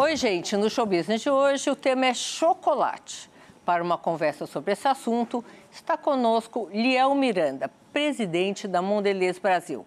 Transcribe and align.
Oi, 0.00 0.14
gente. 0.14 0.56
No 0.56 0.70
Show 0.70 0.86
Business 0.86 1.22
de 1.22 1.28
hoje, 1.28 1.68
o 1.68 1.74
tema 1.74 2.06
é 2.06 2.14
chocolate. 2.14 3.28
Para 3.64 3.82
uma 3.82 3.98
conversa 3.98 4.46
sobre 4.46 4.72
esse 4.72 4.86
assunto, 4.86 5.44
está 5.72 5.96
conosco 5.96 6.68
Liel 6.72 7.12
Miranda, 7.16 7.68
presidente 7.92 8.68
da 8.68 8.80
Mondelez 8.80 9.40
Brasil. 9.40 9.84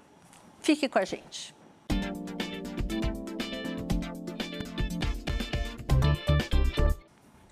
Fique 0.60 0.89
com 0.89 1.00
a 1.00 1.05
gente. 1.05 1.55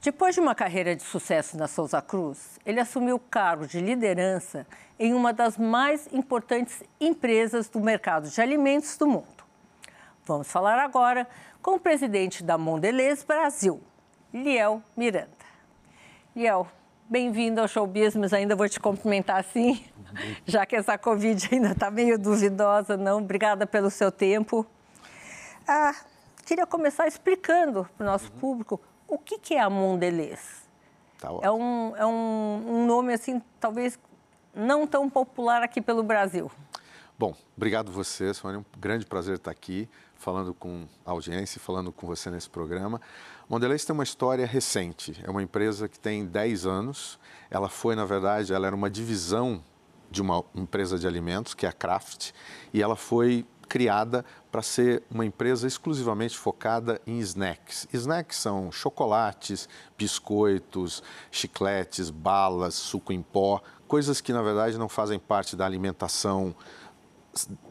Depois 0.01 0.35
de 0.35 0.41
uma 0.41 0.53
carreira 0.53 0.93
de 0.93 1.03
sucesso 1.03 1.55
na 1.55 1.65
Souza 1.65 2.01
Cruz, 2.01 2.59
ele 2.65 2.81
assumiu 2.81 3.15
o 3.15 3.19
cargo 3.19 3.65
de 3.65 3.79
liderança 3.79 4.67
em 4.99 5.13
uma 5.13 5.31
das 5.31 5.57
mais 5.57 6.09
importantes 6.11 6.83
empresas 6.99 7.69
do 7.69 7.79
mercado 7.79 8.27
de 8.27 8.41
alimentos 8.41 8.97
do 8.97 9.07
mundo. 9.07 9.38
Vamos 10.29 10.51
falar 10.51 10.77
agora 10.77 11.27
com 11.59 11.71
o 11.71 11.79
presidente 11.79 12.43
da 12.43 12.55
Mondelez 12.55 13.23
Brasil, 13.23 13.81
Liel 14.31 14.79
Miranda. 14.95 15.27
Liel, 16.35 16.67
bem-vindo 17.09 17.59
ao 17.59 17.67
Show 17.67 17.87
Business, 17.87 18.31
ainda 18.31 18.55
vou 18.55 18.69
te 18.69 18.79
cumprimentar 18.79 19.39
assim, 19.39 19.83
já 20.45 20.67
que 20.67 20.75
essa 20.75 20.99
Covid 20.99 21.49
ainda 21.51 21.71
está 21.71 21.89
meio 21.89 22.19
duvidosa, 22.19 22.95
não? 22.95 23.17
Obrigada 23.17 23.65
pelo 23.65 23.89
seu 23.89 24.11
tempo. 24.11 24.67
Ah, 25.67 25.95
queria 26.45 26.67
começar 26.67 27.07
explicando 27.07 27.89
para 27.97 28.03
o 28.03 28.07
nosso 28.07 28.31
uhum. 28.31 28.39
público 28.39 28.79
o 29.07 29.17
que, 29.17 29.39
que 29.39 29.55
é 29.55 29.61
a 29.61 29.67
Mondelez. 29.67 30.61
Tá 31.19 31.29
é 31.41 31.49
um, 31.49 31.95
é 31.97 32.05
um, 32.05 32.65
um 32.67 32.85
nome, 32.85 33.13
assim, 33.13 33.41
talvez 33.59 33.97
não 34.53 34.85
tão 34.85 35.09
popular 35.09 35.63
aqui 35.63 35.81
pelo 35.81 36.03
Brasil. 36.03 36.51
Bom, 37.17 37.35
obrigado 37.57 37.91
você, 37.91 38.33
Sônia. 38.33 38.57
É 38.57 38.59
um 38.59 38.65
grande 38.79 39.05
prazer 39.05 39.35
estar 39.35 39.51
aqui 39.51 39.89
falando 40.19 40.53
com 40.53 40.85
a 41.05 41.11
audiência, 41.11 41.59
falando 41.59 41.91
com 41.91 42.05
você 42.05 42.29
nesse 42.29 42.49
programa. 42.49 43.01
Mondelez 43.49 43.83
tem 43.83 43.93
uma 43.93 44.03
história 44.03 44.45
recente. 44.45 45.19
É 45.23 45.31
uma 45.31 45.41
empresa 45.41 45.87
que 45.87 45.97
tem 45.97 46.25
10 46.25 46.65
anos. 46.67 47.17
Ela 47.49 47.69
foi, 47.69 47.95
na 47.95 48.05
verdade, 48.05 48.53
ela 48.53 48.67
era 48.67 48.75
uma 48.75 48.89
divisão 48.89 49.63
de 50.11 50.21
uma 50.21 50.43
empresa 50.53 50.99
de 50.99 51.07
alimentos, 51.07 51.53
que 51.53 51.65
é 51.65 51.69
a 51.69 51.73
Kraft, 51.73 52.31
e 52.73 52.81
ela 52.81 52.95
foi 52.95 53.45
criada 53.67 54.25
para 54.51 54.63
ser 54.63 55.03
uma 55.11 55.23
empresa 55.23 55.67
exclusivamente 55.67 56.35
focada 56.35 56.99
em 57.05 57.19
snacks. 57.19 57.87
Snacks 57.93 58.37
são 58.37 58.71
chocolates, 58.71 59.69
biscoitos, 59.95 61.03
chicletes, 61.31 62.09
balas, 62.09 62.73
suco 62.73 63.13
em 63.13 63.21
pó, 63.21 63.61
coisas 63.87 64.19
que 64.19 64.33
na 64.33 64.41
verdade 64.41 64.77
não 64.77 64.89
fazem 64.89 65.19
parte 65.19 65.55
da 65.55 65.67
alimentação 65.67 66.55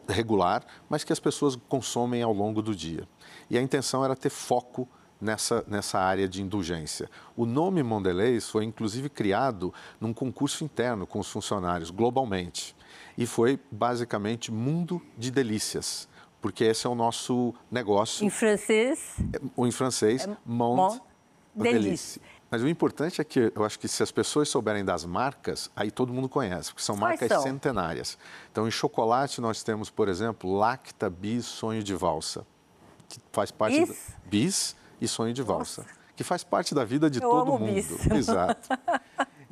regular, 0.07 0.63
mas 0.89 1.03
que 1.03 1.13
as 1.13 1.19
pessoas 1.19 1.57
consomem 1.67 2.21
ao 2.21 2.33
longo 2.33 2.61
do 2.61 2.75
dia. 2.75 3.07
E 3.49 3.57
a 3.57 3.61
intenção 3.61 4.03
era 4.03 4.15
ter 4.15 4.29
foco 4.29 4.87
nessa, 5.19 5.63
nessa 5.67 5.99
área 5.99 6.27
de 6.27 6.41
indulgência. 6.41 7.09
O 7.35 7.45
nome 7.45 7.83
Mondelez 7.83 8.49
foi 8.49 8.63
inclusive 8.63 9.09
criado 9.09 9.73
num 9.99 10.13
concurso 10.13 10.63
interno 10.63 11.05
com 11.05 11.19
os 11.19 11.29
funcionários 11.29 11.89
globalmente 11.89 12.75
e 13.17 13.25
foi 13.25 13.59
basicamente 13.71 14.51
mundo 14.51 15.01
de 15.17 15.29
delícias, 15.29 16.07
porque 16.41 16.63
esse 16.63 16.87
é 16.87 16.89
o 16.89 16.95
nosso 16.95 17.53
negócio. 17.69 18.25
Em 18.25 18.29
francês? 18.29 19.17
O 19.55 19.67
em 19.67 19.71
francês, 19.71 20.25
é, 20.25 20.37
Monde, 20.45 21.01
Delícia. 21.53 22.21
Mas 22.51 22.63
o 22.63 22.67
importante 22.67 23.21
é 23.21 23.23
que 23.23 23.51
eu 23.55 23.63
acho 23.63 23.77
que 23.77 23.87
se 23.87 24.01
as 24.01 24.11
pessoas 24.11 24.49
souberem 24.49 24.83
das 24.83 25.05
marcas, 25.05 25.69
aí 25.75 25.91
todo 25.91 26.11
mundo 26.11 26.27
conhece, 26.27 26.69
porque 26.71 26.81
são 26.81 26.95
Quais 26.95 27.19
marcas 27.19 27.27
são? 27.29 27.43
centenárias. 27.43 28.17
Então, 28.51 28.67
em 28.67 28.71
chocolate 28.71 29.39
nós 29.39 29.61
temos, 29.61 29.89
por 29.89 30.07
exemplo, 30.07 30.55
Lacta 30.55 31.09
Bis 31.09 31.45
Sonho 31.45 31.83
de 31.83 31.93
Valsa, 31.93 32.45
que 33.07 33.19
faz 33.31 33.51
parte 33.51 33.79
Bis, 33.79 33.89
da... 33.89 34.29
Bis 34.29 34.75
e 34.99 35.07
Sonho 35.07 35.33
de 35.33 35.43
Valsa, 35.43 35.83
Nossa. 35.83 35.93
que 36.15 36.23
faz 36.23 36.43
parte 36.43 36.73
da 36.73 36.83
vida 36.83 37.09
de 37.09 37.21
eu 37.21 37.29
todo 37.29 37.59
mundo. 37.59 37.71
Bis. 37.71 38.05
Exato. 38.11 38.69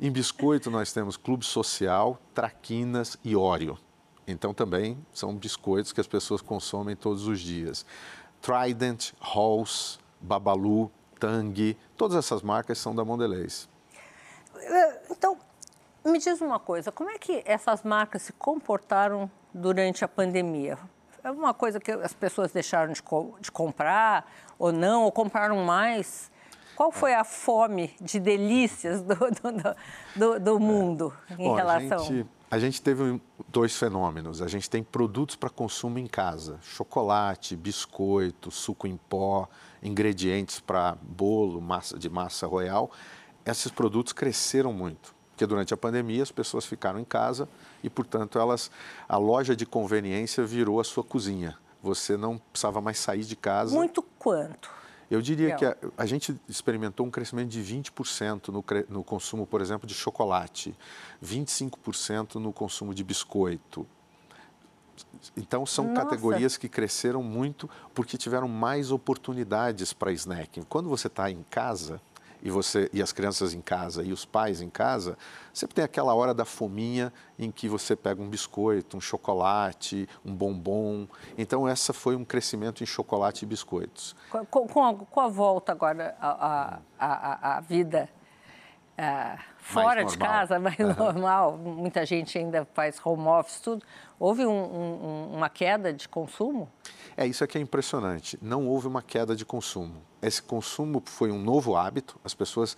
em 0.00 0.10
biscoito 0.10 0.68
nós 0.68 0.92
temos 0.92 1.16
Clube 1.16 1.44
Social, 1.44 2.20
Traquinas 2.34 3.16
e 3.22 3.36
Oreo. 3.36 3.78
Então 4.26 4.52
também 4.52 4.98
são 5.12 5.34
biscoitos 5.34 5.92
que 5.92 6.00
as 6.00 6.06
pessoas 6.06 6.42
consomem 6.42 6.96
todos 6.96 7.26
os 7.28 7.40
dias. 7.40 7.86
Trident, 8.42 9.12
Halls, 9.20 9.98
Babalu, 10.20 10.90
Tang, 11.18 11.76
todas 11.96 12.16
essas 12.16 12.42
marcas 12.42 12.78
são 12.78 12.94
da 12.94 13.04
Mondelez. 13.04 13.68
Eh, 14.56 15.00
então, 15.10 15.36
me 16.04 16.18
diz 16.18 16.40
uma 16.40 16.58
coisa, 16.58 16.90
como 16.90 17.10
é 17.10 17.18
que 17.18 17.42
essas 17.44 17.82
marcas 17.82 18.22
se 18.22 18.32
comportaram 18.32 19.30
durante 19.52 20.04
a 20.04 20.08
pandemia? 20.08 20.78
É 21.22 21.30
uma 21.30 21.52
coisa 21.52 21.80
que 21.80 21.90
as 21.90 22.12
pessoas 22.12 22.52
deixaram 22.52 22.92
de, 22.92 23.02
co 23.02 23.36
de 23.40 23.50
comprar 23.50 24.30
ou 24.58 24.72
não, 24.72 25.04
ou 25.04 25.12
compraram 25.12 25.56
mais? 25.64 26.30
Qual 26.76 26.92
foi 26.92 27.12
a 27.12 27.24
fome 27.24 27.94
de 28.00 28.20
delícias 28.20 29.02
do, 29.02 29.14
do, 29.16 29.76
do, 30.16 30.40
do 30.40 30.60
mundo 30.60 31.12
em 31.30 31.48
Bom, 31.48 31.54
relação... 31.54 31.98
A 31.98 32.02
gente, 32.04 32.37
a 32.50 32.58
gente 32.58 32.80
teve 32.80 33.20
dois 33.48 33.76
fenômenos. 33.76 34.40
A 34.40 34.48
gente 34.48 34.68
tem 34.68 34.82
produtos 34.82 35.36
para 35.36 35.50
consumo 35.50 35.98
em 35.98 36.06
casa: 36.06 36.58
chocolate, 36.62 37.56
biscoito, 37.56 38.50
suco 38.50 38.86
em 38.86 38.96
pó, 38.96 39.48
ingredientes 39.82 40.60
para 40.60 40.96
bolo, 41.02 41.60
massa 41.60 41.98
de 41.98 42.08
massa 42.08 42.46
royal, 42.46 42.90
esses 43.44 43.70
produtos 43.70 44.12
cresceram 44.12 44.72
muito, 44.72 45.14
porque 45.30 45.46
durante 45.46 45.72
a 45.72 45.76
pandemia 45.76 46.22
as 46.22 46.32
pessoas 46.32 46.64
ficaram 46.64 46.98
em 46.98 47.04
casa 47.04 47.48
e, 47.82 47.90
portanto, 47.90 48.38
elas 48.38 48.70
a 49.08 49.16
loja 49.16 49.54
de 49.54 49.66
conveniência 49.66 50.44
virou 50.44 50.80
a 50.80 50.84
sua 50.84 51.04
cozinha. 51.04 51.56
Você 51.82 52.16
não 52.16 52.38
precisava 52.38 52.80
mais 52.80 52.98
sair 52.98 53.22
de 53.22 53.36
casa. 53.36 53.74
Muito 53.74 54.02
quanto? 54.18 54.77
Eu 55.10 55.22
diria 55.22 55.56
que 55.56 55.64
a, 55.64 55.76
a, 55.96 56.04
gente 56.04 56.38
experimentou 56.48 57.06
um 57.06 57.10
crescimento 57.10 57.48
de 57.48 57.60
20% 57.60 58.48
no, 58.48 58.64
no 58.88 59.02
consumo, 59.02 59.46
por 59.46 59.60
exemplo, 59.60 59.86
de 59.86 59.94
chocolate, 59.94 60.74
25% 61.24 62.34
no 62.34 62.52
consumo 62.52 62.94
de 62.94 63.02
biscoito, 63.02 63.86
então, 65.36 65.64
são 65.64 65.88
Nossa. 65.88 66.02
categorias 66.02 66.56
que 66.56 66.68
cresceram 66.68 67.22
muito 67.22 67.68
porque 67.94 68.16
tiveram 68.16 68.48
mais 68.48 68.90
oportunidades 68.90 69.92
para 69.92 70.12
snacking. 70.12 70.62
Quando 70.62 70.88
você 70.88 71.06
está 71.06 71.30
em 71.30 71.44
casa, 71.50 72.00
e 72.42 72.50
você 72.50 72.88
e 72.92 73.02
as 73.02 73.12
crianças 73.12 73.54
em 73.54 73.60
casa 73.60 74.02
e 74.02 74.12
os 74.12 74.24
pais 74.24 74.60
em 74.60 74.70
casa, 74.70 75.16
sempre 75.52 75.74
tem 75.74 75.84
aquela 75.84 76.14
hora 76.14 76.32
da 76.32 76.44
fominha 76.44 77.12
em 77.38 77.50
que 77.50 77.68
você 77.68 77.96
pega 77.96 78.22
um 78.22 78.28
biscoito, 78.28 78.96
um 78.96 79.00
chocolate, 79.00 80.08
um 80.24 80.34
bombom. 80.34 81.06
Então 81.36 81.66
essa 81.66 81.92
foi 81.92 82.16
um 82.16 82.24
crescimento 82.24 82.82
em 82.82 82.86
chocolate 82.86 83.44
e 83.44 83.48
biscoitos. 83.48 84.14
Com, 84.50 84.66
com, 84.66 84.84
a, 84.84 84.94
com 84.94 85.20
a, 85.20 85.28
volta 85.28 85.72
agora 85.72 86.16
à, 86.20 86.78
à, 86.98 87.56
à 87.56 87.60
vida 87.60 88.08
é, 88.96 89.38
fora 89.58 90.04
de 90.04 90.18
casa, 90.18 90.58
mais 90.60 90.78
uhum. 90.78 90.92
normal, 90.92 91.56
muita 91.56 92.04
gente 92.04 92.36
ainda 92.36 92.66
faz 92.74 93.00
home 93.04 93.28
office, 93.28 93.60
tudo. 93.60 93.84
Houve 94.18 94.44
um, 94.44 94.50
um, 94.50 95.36
uma 95.36 95.48
queda 95.48 95.92
de 95.92 96.08
consumo? 96.08 96.68
É, 97.16 97.24
isso 97.24 97.44
aqui 97.44 97.58
é 97.58 97.60
impressionante. 97.60 98.36
Não 98.42 98.66
houve 98.66 98.88
uma 98.88 99.00
queda 99.00 99.36
de 99.36 99.44
consumo. 99.44 100.02
Esse 100.20 100.42
consumo 100.42 101.02
foi 101.04 101.30
um 101.30 101.40
novo 101.40 101.76
hábito, 101.76 102.18
as 102.24 102.34
pessoas 102.34 102.76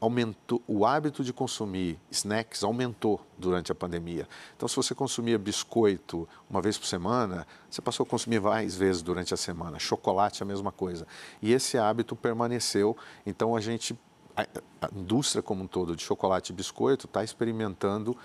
aumentou 0.00 0.60
o 0.66 0.84
hábito 0.84 1.22
de 1.22 1.32
consumir 1.32 1.96
snacks 2.10 2.64
aumentou 2.64 3.20
durante 3.38 3.70
a 3.70 3.74
pandemia. 3.74 4.28
Então, 4.56 4.68
se 4.68 4.74
você 4.74 4.96
consumia 4.96 5.38
biscoito 5.38 6.28
uma 6.50 6.60
vez 6.60 6.76
por 6.76 6.86
semana, 6.86 7.46
você 7.70 7.80
passou 7.80 8.02
a 8.02 8.06
consumir 8.06 8.40
mais 8.40 8.74
vezes 8.74 9.00
durante 9.00 9.32
a 9.32 9.36
semana. 9.36 9.78
Chocolate 9.78 10.42
a 10.42 10.46
mesma 10.46 10.72
coisa. 10.72 11.06
E 11.40 11.52
esse 11.52 11.78
hábito 11.78 12.16
permaneceu. 12.16 12.96
Então, 13.24 13.54
a 13.54 13.60
gente 13.60 13.96
a, 14.36 14.42
a 14.80 14.88
indústria 14.92 15.42
como 15.42 15.62
um 15.62 15.66
todo 15.66 15.94
de 15.94 16.02
chocolate 16.02 16.52
e 16.52 16.56
biscoito 16.56 17.06
está 17.06 17.22
experimentando 17.22 18.16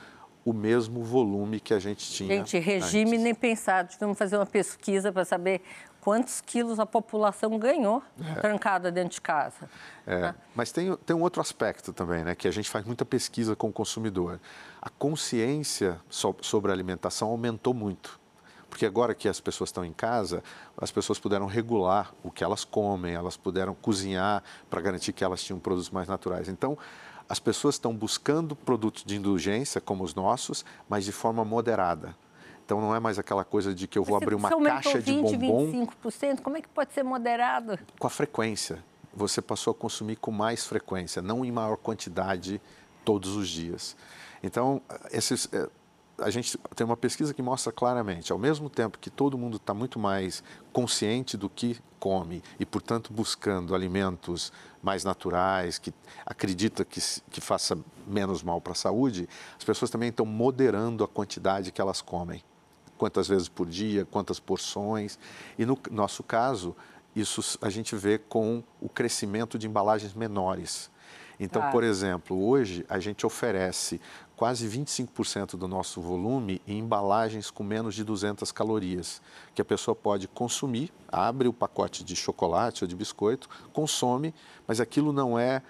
o 0.43 0.53
mesmo 0.53 1.03
volume 1.03 1.59
que 1.59 1.73
a 1.73 1.79
gente 1.79 2.09
tinha. 2.09 2.37
Gente, 2.37 2.57
regime 2.57 3.11
antes. 3.11 3.23
nem 3.23 3.35
pensar. 3.35 3.85
Tivemos 3.85 4.17
fazer 4.17 4.37
uma 4.37 4.45
pesquisa 4.45 5.11
para 5.11 5.25
saber 5.25 5.61
quantos 6.07 6.39
quilos 6.39 6.79
a 6.79 6.85
população 6.85 7.59
ganhou 7.59 8.01
é. 8.23 8.39
trancada 8.39 8.89
dentro 8.89 9.15
de 9.15 9.19
casa. 9.19 9.69
É. 10.05 10.21
Né? 10.21 10.35
Mas 10.55 10.71
tem, 10.71 10.95
tem 11.05 11.13
um 11.13 11.21
outro 11.21 11.41
aspecto 11.41 11.91
também, 11.91 12.23
né, 12.23 12.33
que 12.33 12.47
a 12.47 12.51
gente 12.51 12.69
faz 12.69 12.85
muita 12.85 13.03
pesquisa 13.03 13.57
com 13.57 13.67
o 13.67 13.73
consumidor. 13.73 14.39
A 14.81 14.89
consciência 14.89 15.99
sobre 16.09 16.71
a 16.71 16.73
alimentação 16.73 17.27
aumentou 17.27 17.73
muito. 17.73 18.17
Porque 18.69 18.85
agora 18.85 19.13
que 19.13 19.27
as 19.27 19.41
pessoas 19.41 19.67
estão 19.67 19.83
em 19.83 19.91
casa, 19.91 20.41
as 20.77 20.91
pessoas 20.91 21.19
puderam 21.19 21.45
regular 21.45 22.13
o 22.23 22.31
que 22.31 22.41
elas 22.41 22.63
comem, 22.63 23.13
elas 23.13 23.35
puderam 23.35 23.75
cozinhar 23.75 24.41
para 24.69 24.79
garantir 24.79 25.11
que 25.11 25.25
elas 25.25 25.43
tinham 25.43 25.59
produtos 25.59 25.89
mais 25.89 26.07
naturais. 26.07 26.47
Então, 26.47 26.77
as 27.27 27.37
pessoas 27.37 27.75
estão 27.75 27.93
buscando 27.93 28.55
produtos 28.55 29.03
de 29.03 29.17
indulgência 29.17 29.81
como 29.81 30.05
os 30.05 30.15
nossos, 30.15 30.63
mas 30.87 31.03
de 31.03 31.11
forma 31.11 31.43
moderada. 31.43 32.15
Então 32.67 32.81
não 32.81 32.93
é 32.93 32.99
mais 32.99 33.17
aquela 33.17 33.45
coisa 33.45 33.73
de 33.73 33.87
que 33.87 33.97
eu 33.97 34.03
vou 34.03 34.17
abrir 34.17 34.35
uma 34.35 34.49
caixa 34.49 34.99
20, 34.99 35.05
de 35.05 35.37
bombom. 35.37 35.87
25%, 36.03 36.41
como 36.41 36.57
é 36.57 36.61
que 36.61 36.67
pode 36.67 36.91
ser 36.91 37.01
moderado? 37.01 37.79
Com 37.97 38.07
a 38.07 38.09
frequência. 38.09 38.83
Você 39.13 39.41
passou 39.41 39.71
a 39.71 39.73
consumir 39.73 40.17
com 40.17 40.31
mais 40.31 40.65
frequência, 40.65 41.21
não 41.21 41.45
em 41.45 41.51
maior 41.51 41.77
quantidade 41.77 42.61
todos 43.05 43.37
os 43.37 43.47
dias. 43.47 43.95
Então, 44.43 44.81
esses, 45.13 45.47
eh, 45.53 45.69
a 46.19 46.29
gente 46.29 46.57
tem 46.75 46.83
uma 46.83 46.97
pesquisa 46.97 47.33
que 47.33 47.41
mostra 47.41 47.71
claramente, 47.71 48.33
ao 48.33 48.37
mesmo 48.37 48.69
tempo 48.69 48.99
que 48.99 49.09
todo 49.09 49.37
mundo 49.37 49.55
está 49.55 49.73
muito 49.73 49.97
mais 49.97 50.43
consciente 50.73 51.37
do 51.37 51.49
que 51.49 51.79
come 52.01 52.43
e, 52.59 52.65
portanto, 52.65 53.13
buscando 53.13 53.73
alimentos 53.73 54.51
mais 54.83 55.05
naturais, 55.05 55.79
que 55.79 55.93
acredita 56.25 56.83
que, 56.83 56.99
que 57.31 57.39
faça 57.39 57.77
menos 58.05 58.43
mal 58.43 58.59
para 58.59 58.73
a 58.73 58.75
saúde, 58.75 59.29
as 59.57 59.63
pessoas 59.63 59.89
também 59.89 60.09
estão 60.09 60.25
moderando 60.25 61.01
a 61.05 61.07
quantidade 61.07 61.71
que 61.71 61.79
elas 61.79 62.01
comem. 62.01 62.43
Quantas 62.97 63.27
vezes 63.27 63.47
por 63.47 63.67
dia, 63.67 64.05
quantas 64.05 64.39
porções. 64.39 65.17
E 65.57 65.65
no 65.65 65.77
nosso 65.91 66.23
caso, 66.23 66.75
isso 67.15 67.57
a 67.61 67.69
gente 67.69 67.95
vê 67.95 68.17
com 68.17 68.63
o 68.81 68.89
crescimento 68.89 69.57
de 69.57 69.67
embalagens 69.67 70.13
menores. 70.13 70.89
Então, 71.39 71.61
claro. 71.61 71.71
por 71.71 71.83
exemplo, 71.83 72.47
hoje 72.47 72.85
a 72.89 72.99
gente 72.99 73.25
oferece 73.25 74.01
quase 74.35 74.67
25% 74.67 75.55
do 75.55 75.67
nosso 75.67 76.01
volume 76.01 76.61
em 76.67 76.79
embalagens 76.79 77.51
com 77.51 77.63
menos 77.63 77.95
de 77.95 78.03
200 78.03 78.51
calorias, 78.51 79.21
que 79.53 79.61
a 79.61 79.65
pessoa 79.65 79.95
pode 79.95 80.27
consumir, 80.27 80.91
abre 81.07 81.47
o 81.47 81.53
pacote 81.53 82.03
de 82.03 82.15
chocolate 82.15 82.83
ou 82.83 82.87
de 82.87 82.95
biscoito, 82.95 83.49
consome, 83.71 84.33
mas 84.67 84.79
aquilo 84.79 85.11
não 85.11 85.37
é 85.37 85.61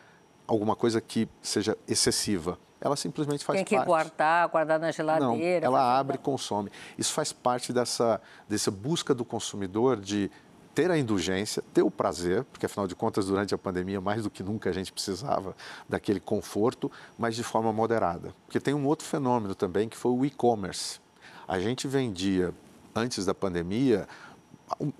alguma 0.45 0.75
coisa 0.75 1.01
que 1.01 1.27
seja 1.41 1.77
excessiva. 1.87 2.57
Ela 2.79 2.95
simplesmente 2.95 3.43
faz 3.43 3.57
parte. 3.57 3.57
Tem 3.57 3.65
que 3.65 3.75
parte. 3.75 3.87
guardar, 3.87 4.47
guardar 4.49 4.79
na 4.79 4.91
geladeira. 4.91 5.67
Não, 5.67 5.75
ela 5.75 5.99
abre 5.99 6.15
e 6.15 6.19
consome. 6.19 6.71
Isso 6.97 7.11
faz 7.13 7.33
parte 7.33 7.73
dessa, 7.73 8.21
dessa 8.47 8.69
busca 8.69 9.13
do 9.13 9.25
consumidor 9.25 9.99
de 9.99 10.29
ter 10.77 10.91
a 10.91 10.97
indulgência, 10.97 11.63
ter 11.73 11.81
o 11.81 11.89
prazer, 11.89 12.43
porque 12.43 12.67
afinal 12.67 12.87
de 12.87 12.93
contas, 12.93 13.25
durante 13.25 13.51
a 13.55 13.57
pandemia, 13.57 13.99
mais 13.99 14.21
do 14.21 14.29
que 14.29 14.43
nunca 14.43 14.69
a 14.69 14.73
gente 14.73 14.93
precisava 14.93 15.55
daquele 15.89 16.19
conforto, 16.19 16.91
mas 17.17 17.35
de 17.35 17.41
forma 17.41 17.73
moderada. 17.73 18.31
Porque 18.45 18.59
tem 18.59 18.75
um 18.75 18.85
outro 18.85 19.07
fenômeno 19.07 19.55
também, 19.55 19.89
que 19.89 19.97
foi 19.97 20.11
o 20.11 20.23
e-commerce. 20.23 20.99
A 21.47 21.59
gente 21.59 21.87
vendia, 21.87 22.53
antes 22.93 23.25
da 23.25 23.33
pandemia, 23.33 24.07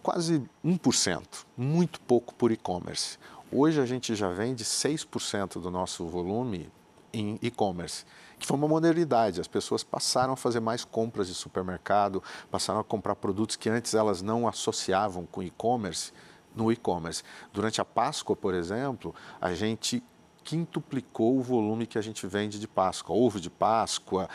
quase 0.02 0.44
1%, 0.66 1.46
muito 1.56 2.00
pouco 2.02 2.34
por 2.34 2.52
e-commerce. 2.52 3.20
Hoje 3.52 3.80
a 3.80 3.86
gente 3.86 4.16
já 4.16 4.30
vende 4.30 4.64
6% 4.64 5.62
do 5.62 5.70
nosso 5.70 6.08
volume 6.08 6.72
em 7.14 7.40
e-commerce 7.42 8.06
que 8.40 8.46
foi 8.46 8.58
uma 8.58 8.68
modernidade. 8.68 9.42
As 9.42 9.48
pessoas 9.48 9.84
passaram 9.84 10.34
a 10.34 10.38
fazer 10.38 10.60
mais 10.60 10.86
compras 10.86 11.28
de 11.28 11.34
supermercado, 11.34 12.22
passaram 12.52 12.80
a 12.80 12.84
comprar 12.84 13.16
produtos 13.16 13.56
que 13.56 13.70
antes 13.70 13.94
elas 13.94 14.22
não 14.22 14.48
associavam 14.48 15.26
com 15.26 15.42
e-commerce 15.42 16.12
no 16.56 16.72
e-commerce. 16.72 17.24
Durante 17.54 17.80
a 17.82 17.86
Páscoa, 17.86 18.36
por 18.36 18.54
exemplo, 18.54 19.14
a 19.40 19.54
gente 19.54 20.04
quintuplicou 20.44 21.38
o 21.38 21.42
volume 21.42 21.86
que 21.86 21.98
a 21.98 22.02
gente 22.02 22.26
vende 22.26 22.58
de 22.60 22.68
Páscoa, 22.68 23.16
ovo 23.16 23.40
de 23.40 23.50
Páscoa. 23.50 24.30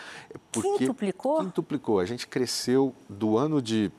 Porque 0.50 0.78
quintuplicou? 0.78 1.40
Quintuplicou. 1.40 2.00
A 2.00 2.04
gente 2.04 2.28
cresceu 2.28 2.94
do 3.08 3.38
ano 3.38 3.62
de, 3.62 3.90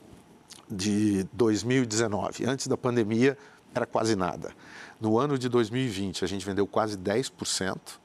de 0.70 1.24
2019, 1.34 2.46
antes 2.46 2.68
da 2.68 2.78
pandemia, 2.78 3.38
era 3.74 3.86
quase 3.86 4.16
nada. 4.16 4.54
No 5.02 5.18
ano 5.18 5.38
de 5.38 5.50
2020, 5.50 6.24
a 6.24 6.28
gente 6.28 6.46
vendeu 6.46 6.68
quase 6.68 6.98
10%. 6.98 8.03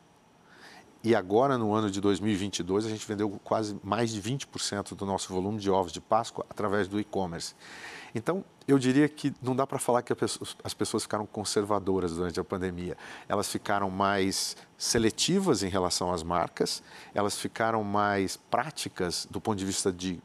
E 1.03 1.15
agora, 1.15 1.57
no 1.57 1.73
ano 1.73 1.91
de 1.91 2.01
2022, 2.01 2.85
a 2.85 2.89
gente 2.89 3.07
vendeu 3.07 3.31
quase 3.45 3.79
mais 3.85 4.11
de 4.11 4.21
20% 4.21 4.97
do 4.97 5.07
nosso 5.07 5.33
volume 5.33 5.61
de 5.61 5.71
ovos 5.71 5.93
de 5.93 6.01
Páscoa 6.01 6.45
através 6.51 6.89
do 6.89 6.99
e-commerce. 6.99 7.55
Então, 8.13 8.45
eu 8.67 8.79
diria 8.79 9.09
que 9.09 9.33
não 9.41 9.55
dá 9.55 9.65
para 9.65 9.79
falar 9.79 10.03
que 10.03 10.13
as 10.65 10.75
pessoas 10.75 11.05
ficaram 11.05 11.25
conservadoras 11.25 12.17
durante 12.17 12.41
a 12.41 12.45
pandemia. 12.45 12.97
Elas 13.29 13.49
ficaram 13.49 13.89
mais 13.91 14.57
seletivas 14.77 15.63
em 15.63 15.69
relação 15.69 16.13
às 16.13 16.25
marcas, 16.25 16.83
elas 17.15 17.39
ficaram 17.39 17.85
mais 17.85 18.37
práticas 18.37 19.27
do 19.31 19.41
ponto 19.41 19.59
de 19.59 19.65
vista 19.65 19.93
de 19.93 20.21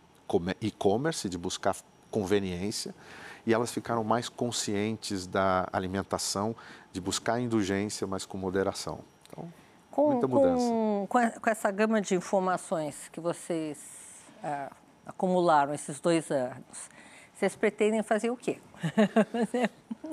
e-commerce, 0.60 1.30
de 1.30 1.38
buscar 1.38 1.76
conveniência, 2.10 2.96
e 3.46 3.54
elas 3.54 3.72
ficaram 3.72 4.04
mais 4.04 4.28
conscientes 4.28 5.28
da 5.28 5.68
alimentação, 5.72 6.56
de 6.92 7.00
buscar 7.00 7.40
indulgência, 7.40 8.08
mas 8.08 8.26
com 8.26 8.38
moderação. 8.40 9.13
Com, 9.94 10.14
Muita 10.14 10.28
mudança. 10.28 10.66
Com, 11.08 11.08
com, 11.40 11.50
essa 11.50 11.70
gama 11.70 12.02
de 12.02 12.16
informações 12.16 13.10
que 13.12 13.20
vocês 13.20 13.78
ah, 14.44 14.72
acumularam 15.06 15.72
esses 15.72 16.00
dois 16.00 16.32
anos, 16.32 16.90
vocês 17.32 17.56
pretendem 17.56 18.02
fazer 18.02 18.32
o 18.32 18.36
quê? 18.36 18.58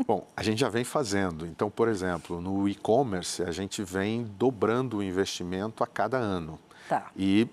Bom, 0.06 0.26
a 0.36 0.42
gente 0.42 0.60
já 0.60 0.68
vem 0.68 0.84
fazendo. 0.84 1.46
Então, 1.46 1.70
por 1.70 1.88
exemplo, 1.88 2.42
no 2.42 2.68
e-commerce, 2.68 3.42
a 3.42 3.50
gente 3.52 3.82
vem 3.82 4.24
dobrando 4.24 4.98
o 4.98 5.02
investimento 5.02 5.82
a 5.82 5.86
cada 5.86 6.18
ano. 6.18 6.58
Tá. 6.86 7.10
E 7.16 7.48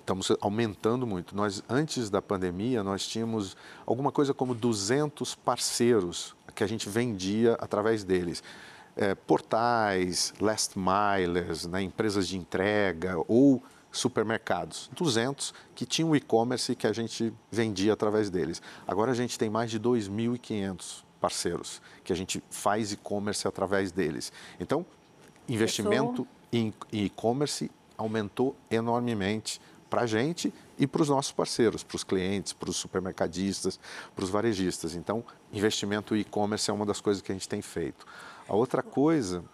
estamos 0.00 0.32
aumentando 0.40 1.06
muito. 1.06 1.36
Nós, 1.36 1.62
antes 1.68 2.10
da 2.10 2.20
pandemia, 2.20 2.82
nós 2.82 3.06
tínhamos 3.06 3.56
alguma 3.86 4.10
coisa 4.10 4.34
como 4.34 4.52
200 4.52 5.36
parceiros 5.36 6.34
que 6.56 6.64
a 6.64 6.66
gente 6.66 6.88
vendia 6.88 7.56
através 7.60 8.02
deles 8.02 8.42
é, 8.98 9.14
portais, 9.14 10.34
last 10.40 10.74
milers, 10.76 11.64
né, 11.66 11.80
empresas 11.80 12.26
de 12.26 12.36
entrega 12.36 13.14
ou 13.28 13.62
supermercados, 13.92 14.90
200 14.94 15.54
que 15.74 15.86
tinham 15.86 16.14
e-commerce 16.14 16.74
que 16.74 16.86
a 16.86 16.92
gente 16.92 17.32
vendia 17.50 17.92
através 17.92 18.28
deles. 18.28 18.60
Agora 18.86 19.12
a 19.12 19.14
gente 19.14 19.38
tem 19.38 19.48
mais 19.48 19.70
de 19.70 19.80
2.500 19.80 21.04
parceiros 21.20 21.80
que 22.04 22.12
a 22.12 22.16
gente 22.16 22.42
faz 22.50 22.92
e-commerce 22.92 23.46
através 23.46 23.92
deles. 23.92 24.32
Então, 24.60 24.84
investimento 25.48 26.26
em 26.52 26.74
e-commerce 26.92 27.70
aumentou 27.96 28.56
enormemente 28.70 29.60
para 29.88 30.02
a 30.02 30.06
gente 30.06 30.52
e 30.78 30.86
para 30.86 31.02
os 31.02 31.08
nossos 31.08 31.32
parceiros, 31.32 31.82
para 31.82 31.96
os 31.96 32.04
clientes, 32.04 32.52
para 32.52 32.68
os 32.68 32.76
supermercadistas, 32.76 33.80
para 34.14 34.24
os 34.24 34.30
varejistas. 34.30 34.94
Então, 34.94 35.24
investimento 35.52 36.14
em 36.14 36.20
e-commerce 36.20 36.70
é 36.70 36.74
uma 36.74 36.84
das 36.84 37.00
coisas 37.00 37.22
que 37.22 37.32
a 37.32 37.34
gente 37.34 37.48
tem 37.48 37.62
feito. 37.62 38.06
A 38.48 38.56
outra 38.56 38.82
coisa, 38.82 39.44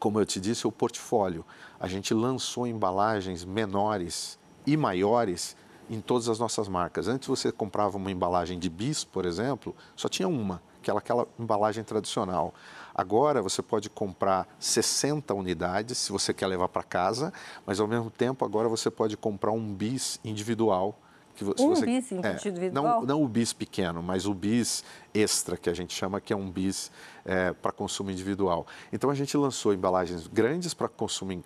como 0.00 0.18
eu 0.18 0.26
te 0.26 0.40
disse, 0.40 0.66
é 0.66 0.68
o 0.68 0.72
portfólio. 0.72 1.44
A 1.78 1.86
gente 1.86 2.12
lançou 2.12 2.66
embalagens 2.66 3.44
menores 3.44 4.36
e 4.66 4.76
maiores 4.76 5.56
em 5.88 6.00
todas 6.00 6.28
as 6.28 6.40
nossas 6.40 6.68
marcas. 6.68 7.06
Antes 7.06 7.28
você 7.28 7.52
comprava 7.52 7.96
uma 7.96 8.10
embalagem 8.10 8.58
de 8.58 8.68
bis, 8.68 9.04
por 9.04 9.24
exemplo, 9.24 9.76
só 9.94 10.08
tinha 10.08 10.28
uma, 10.28 10.60
aquela, 10.96 11.26
embalagem 11.38 11.84
tradicional. 11.84 12.52
Agora 12.92 13.40
você 13.40 13.62
pode 13.62 13.88
comprar 13.88 14.48
60 14.58 15.32
unidades 15.32 15.98
se 15.98 16.10
você 16.10 16.34
quer 16.34 16.48
levar 16.48 16.68
para 16.68 16.82
casa, 16.82 17.32
mas 17.64 17.78
ao 17.78 17.86
mesmo 17.86 18.10
tempo 18.10 18.44
agora 18.44 18.68
você 18.68 18.90
pode 18.90 19.16
comprar 19.16 19.52
um 19.52 19.72
bis 19.72 20.18
individual 20.24 20.98
que 21.38 21.62
um 21.62 21.74
você, 21.74 21.86
bis 21.86 22.10
em 22.10 22.20
é, 22.24 22.32
individual? 22.32 23.00
Não, 23.00 23.06
não 23.06 23.22
o 23.22 23.28
bis 23.28 23.52
pequeno, 23.52 24.02
mas 24.02 24.26
o 24.26 24.34
bis 24.34 24.82
extra, 25.14 25.56
que 25.56 25.70
a 25.70 25.74
gente 25.74 25.94
chama 25.94 26.20
que 26.20 26.32
é 26.32 26.36
um 26.36 26.50
bis 26.50 26.90
é, 27.24 27.52
para 27.52 27.70
consumo 27.70 28.10
individual. 28.10 28.66
Então 28.92 29.08
a 29.08 29.14
gente 29.14 29.36
lançou 29.36 29.72
embalagens 29.72 30.26
grandes 30.26 30.74
para 30.74 30.88
consumo 30.88 31.32
em 31.32 31.44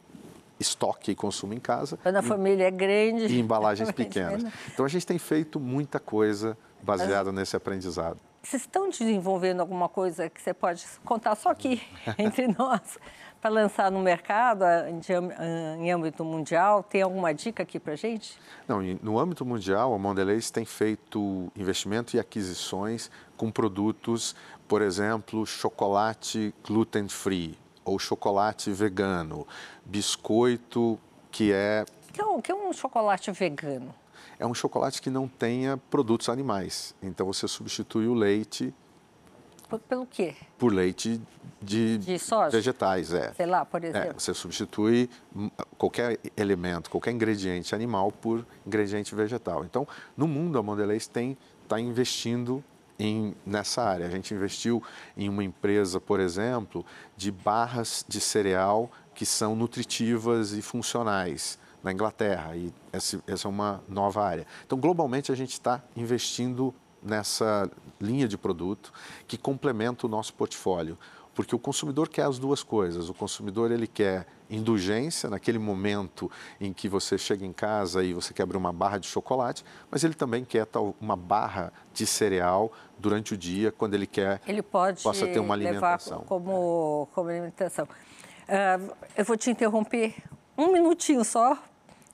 estoque 0.58 1.10
e 1.10 1.14
consumo 1.14 1.52
em 1.52 1.60
casa. 1.60 1.98
Quando 2.02 2.16
a 2.16 2.20
e, 2.20 2.22
família 2.22 2.64
é 2.64 2.70
grande. 2.70 3.26
E 3.26 3.38
embalagens 3.38 3.90
pequenas. 3.92 4.44
Então 4.72 4.84
a 4.84 4.88
gente 4.88 5.06
tem 5.06 5.18
feito 5.18 5.60
muita 5.60 6.00
coisa 6.00 6.56
baseada 6.82 7.30
nesse 7.30 7.54
aprendizado. 7.54 8.18
Vocês 8.42 8.62
estão 8.62 8.88
desenvolvendo 8.88 9.60
alguma 9.60 9.88
coisa 9.88 10.28
que 10.28 10.40
você 10.40 10.54
pode 10.54 10.84
contar 11.04 11.36
só 11.36 11.50
aqui 11.50 11.82
entre 12.18 12.48
nós? 12.48 12.98
Para 13.42 13.50
lançar 13.50 13.90
no 13.90 13.98
mercado 14.00 14.64
em 15.80 15.90
âmbito 15.90 16.24
mundial? 16.24 16.84
Tem 16.84 17.02
alguma 17.02 17.34
dica 17.34 17.64
aqui 17.64 17.80
para 17.80 17.96
gente? 17.96 18.38
Não, 18.68 18.80
no 19.02 19.18
âmbito 19.18 19.44
mundial, 19.44 19.92
a 19.92 19.98
Mondelez 19.98 20.48
tem 20.48 20.64
feito 20.64 21.50
investimento 21.56 22.16
e 22.16 22.20
aquisições 22.20 23.10
com 23.36 23.50
produtos, 23.50 24.36
por 24.68 24.80
exemplo, 24.80 25.44
chocolate 25.44 26.54
gluten 26.64 27.08
free 27.08 27.58
ou 27.84 27.98
chocolate 27.98 28.70
vegano, 28.70 29.44
biscoito 29.84 30.96
que 31.32 31.52
é 31.52 31.84
que 32.12 32.20
é 32.20 32.42
que 32.42 32.52
é 32.52 32.54
um 32.54 32.72
chocolate 32.72 33.32
vegano? 33.32 33.92
É 34.38 34.46
um 34.46 34.54
chocolate 34.54 35.02
que 35.02 35.10
não 35.10 35.26
tenha 35.26 35.76
produtos 35.90 36.28
animais. 36.28 36.94
Então 37.02 37.26
você 37.26 37.48
substitui 37.48 38.06
o 38.06 38.14
leite 38.14 38.72
pelo 39.78 40.06
quê? 40.06 40.34
Por 40.58 40.72
leite 40.72 41.20
de, 41.60 41.98
de 41.98 42.18
soja? 42.18 42.50
vegetais, 42.50 43.12
é. 43.12 43.32
Sei 43.34 43.46
lá, 43.46 43.64
por 43.64 43.82
é, 43.84 43.88
exemplo. 43.88 44.10
É, 44.10 44.12
você 44.14 44.34
substitui 44.34 45.08
qualquer 45.78 46.18
elemento, 46.36 46.90
qualquer 46.90 47.12
ingrediente 47.12 47.74
animal 47.74 48.10
por 48.10 48.44
ingrediente 48.66 49.14
vegetal. 49.14 49.64
Então, 49.64 49.86
no 50.16 50.26
mundo, 50.26 50.58
a 50.58 50.62
Mondelez 50.62 51.02
está 51.02 51.80
investindo 51.80 52.62
em, 52.98 53.34
nessa 53.44 53.82
área. 53.82 54.06
A 54.06 54.10
gente 54.10 54.32
investiu 54.34 54.82
em 55.16 55.28
uma 55.28 55.42
empresa, 55.42 56.00
por 56.00 56.20
exemplo, 56.20 56.84
de 57.16 57.30
barras 57.30 58.04
de 58.08 58.20
cereal 58.20 58.90
que 59.14 59.26
são 59.26 59.54
nutritivas 59.54 60.52
e 60.52 60.62
funcionais 60.62 61.58
na 61.82 61.92
Inglaterra. 61.92 62.56
E 62.56 62.72
essa, 62.92 63.22
essa 63.26 63.48
é 63.48 63.50
uma 63.50 63.82
nova 63.88 64.24
área. 64.24 64.46
Então, 64.64 64.78
globalmente, 64.78 65.32
a 65.32 65.34
gente 65.34 65.52
está 65.52 65.82
investindo 65.96 66.74
nessa 67.02 67.68
linha 68.02 68.28
de 68.28 68.36
produto 68.36 68.92
que 69.26 69.38
complementa 69.38 70.06
o 70.06 70.10
nosso 70.10 70.34
portfólio. 70.34 70.98
porque 71.34 71.54
o 71.54 71.58
consumidor 71.58 72.10
quer 72.10 72.24
as 72.24 72.38
duas 72.38 72.62
coisas. 72.62 73.08
O 73.08 73.14
consumidor 73.14 73.70
ele 73.70 73.86
quer 73.86 74.26
indulgência 74.50 75.30
naquele 75.30 75.58
momento 75.58 76.30
em 76.60 76.74
que 76.74 76.88
você 76.88 77.16
chega 77.16 77.42
em 77.42 77.54
casa 77.54 78.04
e 78.04 78.12
você 78.12 78.34
quer 78.34 78.42
abrir 78.42 78.58
uma 78.58 78.70
barra 78.70 78.98
de 78.98 79.06
chocolate, 79.06 79.64
mas 79.90 80.04
ele 80.04 80.12
também 80.12 80.44
quer 80.44 80.66
uma 81.00 81.16
barra 81.16 81.72
de 81.94 82.06
cereal 82.06 82.70
durante 82.98 83.32
o 83.32 83.36
dia 83.36 83.72
quando 83.72 83.94
ele 83.94 84.06
quer 84.06 84.42
ele 84.46 84.60
pode 84.60 85.02
possa 85.02 85.26
ter 85.26 85.38
uma 85.38 85.54
alimentação. 85.54 86.18
Levar 86.18 86.28
como, 86.28 87.08
como 87.14 87.30
alimentação. 87.30 87.86
Uh, 87.86 88.94
eu 89.16 89.24
vou 89.24 89.36
te 89.36 89.50
interromper 89.50 90.14
um 90.56 90.70
minutinho 90.70 91.24
só, 91.24 91.56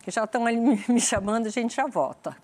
que 0.03 0.11
já 0.11 0.25
estão 0.25 0.47
ali 0.47 0.59
me 0.89 1.01
chamando, 1.01 1.47
a 1.47 1.51
gente 1.51 1.75
já 1.75 1.87
volta. 1.87 2.37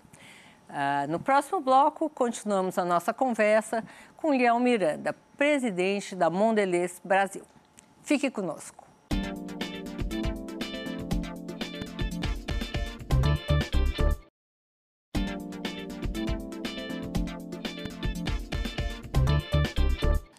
Uh, 0.75 1.09
no 1.09 1.21
próximo 1.21 1.61
bloco, 1.61 2.09
continuamos 2.09 2.77
a 2.77 2.83
nossa 2.83 3.13
conversa 3.13 3.81
com 4.17 4.33
Liel 4.33 4.59
Miranda, 4.59 5.15
presidente 5.37 6.17
da 6.17 6.29
Mondelez 6.29 6.99
Brasil. 7.01 7.45
Fique 8.03 8.29
conosco. 8.29 8.83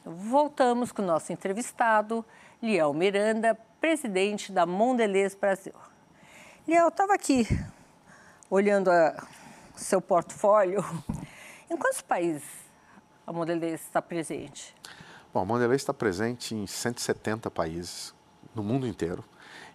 Voltamos 0.04 0.92
com 0.92 1.00
o 1.00 1.06
nosso 1.06 1.32
entrevistado, 1.32 2.22
Liel 2.62 2.92
Miranda, 2.92 3.58
presidente 3.80 4.52
da 4.52 4.66
Mondelez 4.66 5.34
Brasil. 5.34 5.72
Liel, 6.68 6.88
estava 6.88 7.14
aqui 7.14 7.46
olhando 8.50 8.90
a, 8.90 9.16
seu 9.76 10.00
portfólio. 10.00 10.84
Em 11.70 11.76
quantos 11.76 12.00
países 12.00 12.44
a 13.26 13.32
Mondelez 13.32 13.80
está 13.80 14.00
presente? 14.00 14.74
Bom, 15.32 15.40
a 15.40 15.44
Mondelez 15.44 15.82
está 15.82 15.92
presente 15.92 16.54
em 16.54 16.66
170 16.66 17.50
países, 17.50 18.14
no 18.54 18.62
mundo 18.62 18.86
inteiro, 18.86 19.24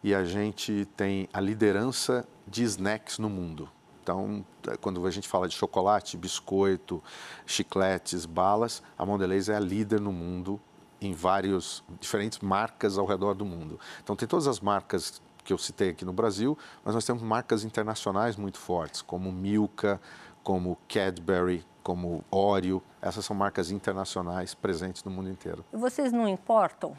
e 0.03 0.15
a 0.15 0.23
gente 0.23 0.87
tem 0.97 1.29
a 1.31 1.39
liderança 1.39 2.27
de 2.47 2.63
snacks 2.63 3.19
no 3.19 3.29
mundo. 3.29 3.69
Então, 4.01 4.43
quando 4.79 5.05
a 5.05 5.11
gente 5.11 5.27
fala 5.27 5.47
de 5.47 5.53
chocolate, 5.53 6.17
biscoito, 6.17 7.03
chicletes, 7.45 8.25
balas, 8.25 8.81
a 8.97 9.05
Mondelez 9.05 9.49
é 9.49 9.55
a 9.55 9.59
líder 9.59 10.01
no 10.01 10.11
mundo 10.11 10.59
em 10.99 11.13
várias 11.13 11.83
diferentes 11.99 12.39
marcas 12.39 12.97
ao 12.97 13.05
redor 13.05 13.33
do 13.33 13.45
mundo. 13.45 13.79
Então, 14.03 14.15
tem 14.15 14.27
todas 14.27 14.47
as 14.47 14.59
marcas 14.59 15.21
que 15.43 15.53
eu 15.53 15.57
citei 15.57 15.89
aqui 15.89 16.05
no 16.05 16.13
Brasil, 16.13 16.57
mas 16.83 16.93
nós 16.93 17.05
temos 17.05 17.21
marcas 17.21 17.63
internacionais 17.63 18.35
muito 18.35 18.57
fortes, 18.57 19.01
como 19.01 19.31
Milka, 19.31 19.99
como 20.43 20.77
Cadbury, 20.87 21.65
como 21.83 22.23
Oreo. 22.29 22.81
Essas 23.01 23.25
são 23.25 23.35
marcas 23.35 23.71
internacionais 23.71 24.53
presentes 24.53 25.03
no 25.03 25.11
mundo 25.11 25.29
inteiro. 25.29 25.65
E 25.73 25.77
vocês 25.77 26.11
não 26.11 26.27
importam? 26.27 26.95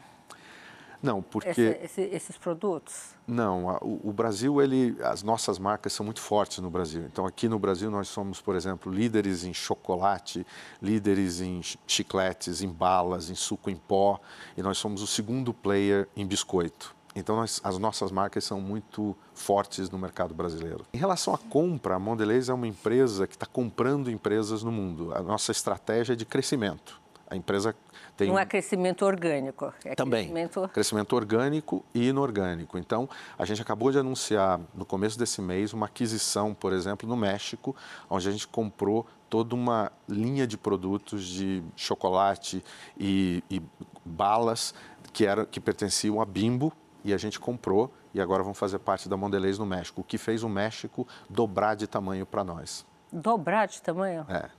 Não, 1.03 1.21
porque 1.21 1.49
esse, 1.49 1.61
esse, 1.83 2.01
esses 2.03 2.37
produtos. 2.37 3.13
Não, 3.27 3.69
a, 3.69 3.77
o, 3.81 4.09
o, 4.09 4.13
Brasil 4.13 4.61
ele, 4.61 4.95
as 5.03 5.21
nossas 5.21 5.59
marcas 5.59 5.91
são 5.91 6.05
muito 6.05 6.21
fortes 6.21 6.59
no 6.59 6.69
Brasil. 6.69 7.03
Então 7.03 7.25
aqui 7.25 7.49
no 7.49 7.59
Brasil 7.59 7.91
nós 7.91 8.07
somos, 8.07 8.39
por 8.39 8.55
exemplo, 8.55 8.89
líderes 8.89 9.43
em 9.43 9.53
chocolate, 9.53 10.47
líderes 10.81 11.41
em 11.41 11.59
chicletes, 11.85 12.61
em 12.61 12.69
balas, 12.69 13.29
em 13.29 13.35
suco 13.35 13.69
em 13.69 13.75
pó, 13.75 14.17
e 14.55 14.63
nós 14.63 14.77
somos 14.77 15.01
o 15.01 15.07
segundo 15.07 15.53
player 15.53 16.07
em 16.15 16.25
biscoito. 16.25 16.95
Então, 17.15 17.35
nós, 17.35 17.61
as 17.63 17.77
nossas 17.77 18.11
marcas 18.11 18.43
são 18.43 18.59
muito 18.59 19.15
fortes 19.33 19.89
no 19.89 19.97
mercado 19.97 20.33
brasileiro. 20.33 20.85
Em 20.93 20.97
relação 20.97 21.33
à 21.33 21.37
compra, 21.37 21.95
a 21.95 21.99
Mondelez 21.99 22.49
é 22.49 22.53
uma 22.53 22.67
empresa 22.67 23.27
que 23.27 23.35
está 23.35 23.45
comprando 23.45 24.09
empresas 24.09 24.63
no 24.63 24.71
mundo. 24.71 25.13
A 25.13 25.21
nossa 25.21 25.51
estratégia 25.51 26.13
é 26.13 26.15
de 26.15 26.25
crescimento. 26.25 27.01
A 27.33 27.35
empresa 27.35 27.75
tem... 28.15 28.27
Não 28.27 28.37
é 28.37 28.45
crescimento 28.45 29.03
orgânico, 29.05 29.73
é 29.83 29.95
Também, 29.95 30.29
crescimento... 30.29 30.69
crescimento 30.71 31.15
orgânico 31.15 31.83
e 31.93 32.09
inorgânico. 32.09 32.77
Então, 32.77 33.09
a 33.37 33.45
gente 33.45 33.61
acabou 33.61 33.91
de 33.91 33.97
anunciar, 33.97 34.59
no 34.73 34.85
começo 34.85 35.17
desse 35.17 35.41
mês, 35.41 35.73
uma 35.73 35.87
aquisição, 35.87 36.53
por 36.53 36.73
exemplo, 36.73 37.09
no 37.09 37.17
México, 37.17 37.75
onde 38.09 38.29
a 38.29 38.31
gente 38.31 38.47
comprou 38.47 39.07
toda 39.29 39.55
uma 39.55 39.91
linha 40.07 40.45
de 40.45 40.57
produtos 40.57 41.25
de 41.25 41.63
chocolate 41.75 42.63
e, 42.99 43.43
e 43.49 43.61
balas 44.05 44.75
que, 45.11 45.25
era, 45.25 45.43
que 45.43 45.59
pertenciam 45.59 46.21
a 46.21 46.25
Bimbo, 46.25 46.71
e 47.03 47.13
a 47.13 47.17
gente 47.17 47.39
comprou 47.39 47.93
e 48.13 48.21
agora 48.21 48.43
vão 48.43 48.53
fazer 48.53 48.79
parte 48.79 49.09
da 49.09 49.17
Mondelez 49.17 49.57
no 49.57 49.65
México, 49.65 50.01
o 50.01 50.03
que 50.03 50.17
fez 50.17 50.43
o 50.43 50.49
México 50.49 51.07
dobrar 51.29 51.75
de 51.75 51.87
tamanho 51.87 52.25
para 52.25 52.43
nós. 52.43 52.85
Dobrar 53.11 53.67
de 53.67 53.81
tamanho? 53.81 54.25
É. 54.29 54.49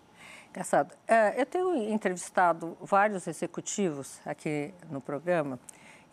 Engraçado. 0.51 0.95
É, 1.09 1.41
eu 1.41 1.47
tenho 1.47 1.75
entrevistado 1.93 2.77
vários 2.81 3.27
executivos 3.27 4.21
aqui 4.25 4.73
no 4.91 5.01
programa 5.01 5.59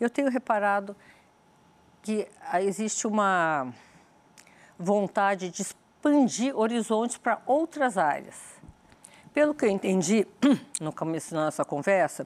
eu 0.03 0.09
tenho 0.09 0.29
reparado 0.29 0.95
que 2.01 2.27
existe 2.55 3.05
uma 3.05 3.71
vontade 4.77 5.51
de 5.51 5.61
expandir 5.61 6.57
horizontes 6.57 7.17
para 7.17 7.39
outras 7.45 8.00
áreas. 8.00 8.35
Pelo 9.31 9.53
que 9.53 9.63
eu 9.63 9.69
entendi 9.69 10.27
no 10.81 10.91
começo 10.91 11.35
da 11.35 11.45
nossa 11.45 11.63
conversa, 11.63 12.25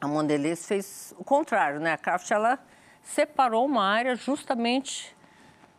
a 0.00 0.06
Mondelez 0.06 0.64
fez 0.64 1.12
o 1.18 1.24
contrário, 1.24 1.80
né? 1.80 1.94
A 1.94 1.98
Kraft, 1.98 2.30
ela 2.30 2.58
separou 3.08 3.64
uma 3.64 3.84
área 3.84 4.14
justamente 4.14 5.16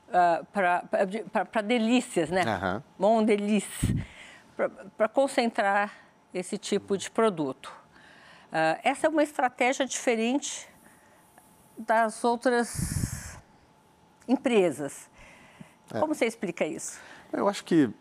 uh, 0.07 0.45
para 0.51 1.61
delícias, 1.61 2.29
né? 2.29 2.43
Uhum. 2.43 2.83
Bom 2.97 3.23
delícia, 3.23 3.95
para 4.97 5.07
concentrar 5.07 5.93
esse 6.33 6.57
tipo 6.57 6.97
de 6.97 7.09
produto. 7.09 7.67
Uh, 8.47 8.79
essa 8.83 9.07
é 9.07 9.09
uma 9.09 9.21
estratégia 9.21 9.85
diferente 9.85 10.67
das 11.77 12.23
outras 12.23 13.37
empresas. 14.27 15.09
É. 15.93 15.99
Como 15.99 16.15
você 16.15 16.25
explica 16.25 16.65
isso? 16.65 16.99
Eu 17.31 17.47
acho 17.47 17.63
que, 17.63 17.91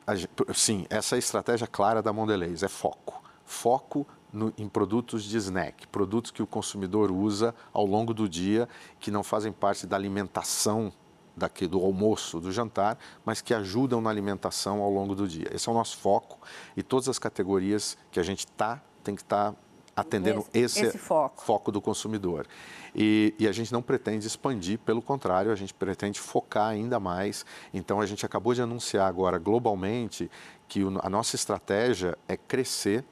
sim, 0.54 0.87
essa 0.88 1.14
é 1.14 1.16
a 1.16 1.18
estratégia 1.18 1.66
clara 1.66 2.02
da 2.02 2.14
Mondelez, 2.14 2.62
é 2.62 2.68
foco. 2.68 3.23
Foco 3.44 4.06
no, 4.32 4.52
em 4.56 4.68
produtos 4.68 5.25
de 5.25 5.37
snack, 5.37 5.87
produtos 5.88 6.30
que 6.30 6.42
o 6.42 6.47
consumidor 6.47 7.11
usa 7.11 7.54
ao 7.73 7.87
longo 7.87 8.12
do 8.12 8.28
dia, 8.28 8.68
que 9.00 9.11
não 9.11 9.23
fazem 9.23 9.52
parte 9.52 9.87
da 9.87 9.97
alimentação 9.97 10.92
daqui, 11.37 11.66
do 11.66 11.78
almoço, 11.78 12.40
do 12.40 12.50
jantar, 12.50 12.99
mas 13.25 13.40
que 13.40 13.54
ajudam 13.54 14.00
na 14.00 14.11
alimentação 14.11 14.80
ao 14.82 14.90
longo 14.90 15.14
do 15.14 15.26
dia. 15.26 15.49
Esse 15.52 15.68
é 15.68 15.73
o 15.73 15.75
nosso 15.75 15.97
foco 15.97 16.38
e 16.76 16.82
todas 16.82 17.08
as 17.08 17.18
categorias 17.18 17.97
que 18.11 18.18
a 18.20 18.23
gente 18.23 18.40
está, 18.40 18.82
tem 19.02 19.14
que 19.14 19.23
estar 19.23 19.52
tá 19.52 19.58
atendendo 20.00 20.40
esse, 20.52 20.80
esse, 20.80 20.87
esse 20.87 20.99
foco. 20.99 21.42
foco. 21.42 21.73
do 21.73 21.80
consumidor. 21.80 22.47
E, 22.94 23.35
e, 23.38 23.47
a 23.47 23.52
gente 23.52 23.73
não 23.73 23.82
pretende 23.82 24.26
expandir, 24.26 24.78
pelo 24.78 25.02
contrário, 25.02 25.52
a 25.52 25.56
gente 25.56 25.75
pretende 25.75 26.20
focar 26.20 26.68
ainda 26.68 26.99
mais. 26.99 27.44
Então, 27.73 28.00
a 28.00 28.06
gente 28.06 28.25
acabou 28.25 28.54
de 28.54 28.62
anunciar 28.62 29.08
agora 29.08 29.38
globalmente 29.38 30.30
que 30.66 30.82
o, 30.82 30.99
a 31.02 31.11
nossa 31.11 31.37
estratégia 31.37 32.16
é 32.26 32.37
crescer 32.37 33.04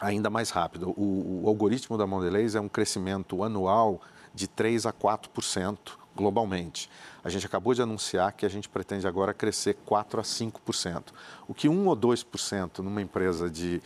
ainda 0.00 0.30
mais 0.30 0.50
rápido. 0.50 0.94
O, 0.96 1.42
o 1.44 1.48
algoritmo 1.48 1.98
da 1.98 2.06
Mondelez 2.06 2.54
é 2.54 2.60
um 2.60 2.68
crescimento 2.68 3.44
anual 3.44 4.00
de 4.34 4.48
3 4.48 4.86
a 4.86 4.92
4% 4.92 5.76
globalmente. 6.16 6.90
A 7.22 7.28
gente 7.28 7.46
acabou 7.46 7.74
de 7.74 7.82
anunciar 7.82 8.32
que 8.32 8.46
a 8.46 8.48
gente 8.48 8.68
pretende 8.68 9.06
agora 9.06 9.34
crescer 9.34 9.74
4 9.84 10.20
a 10.20 10.22
5%. 10.22 11.04
O 11.46 11.54
que 11.54 11.68
1 11.68 11.86
ou 11.86 11.96
2% 11.96 12.78
numa 12.78 13.02
empresa 13.02 13.48
de 13.50 13.82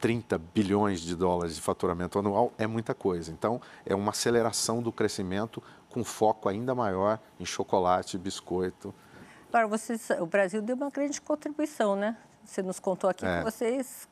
30 0.00 0.36
bilhões 0.52 1.00
de 1.00 1.14
dólares 1.14 1.54
de 1.54 1.60
faturamento 1.60 2.18
anual 2.18 2.52
é 2.58 2.66
muita 2.66 2.92
coisa. 2.92 3.30
Então, 3.30 3.60
é 3.86 3.94
uma 3.94 4.10
aceleração 4.10 4.82
do 4.82 4.90
crescimento 4.90 5.62
com 5.88 6.02
foco 6.02 6.48
ainda 6.48 6.74
maior 6.74 7.20
em 7.38 7.44
chocolate, 7.44 8.18
biscoito. 8.18 8.92
Agora, 9.48 9.68
vocês, 9.68 10.08
o 10.18 10.26
Brasil 10.26 10.60
deu 10.60 10.74
uma 10.74 10.90
grande 10.90 11.20
contribuição, 11.20 11.94
né? 11.94 12.16
Você 12.44 12.62
nos 12.62 12.80
contou 12.80 13.08
aqui 13.08 13.24
é. 13.24 13.38
que 13.38 13.44
vocês 13.44 14.08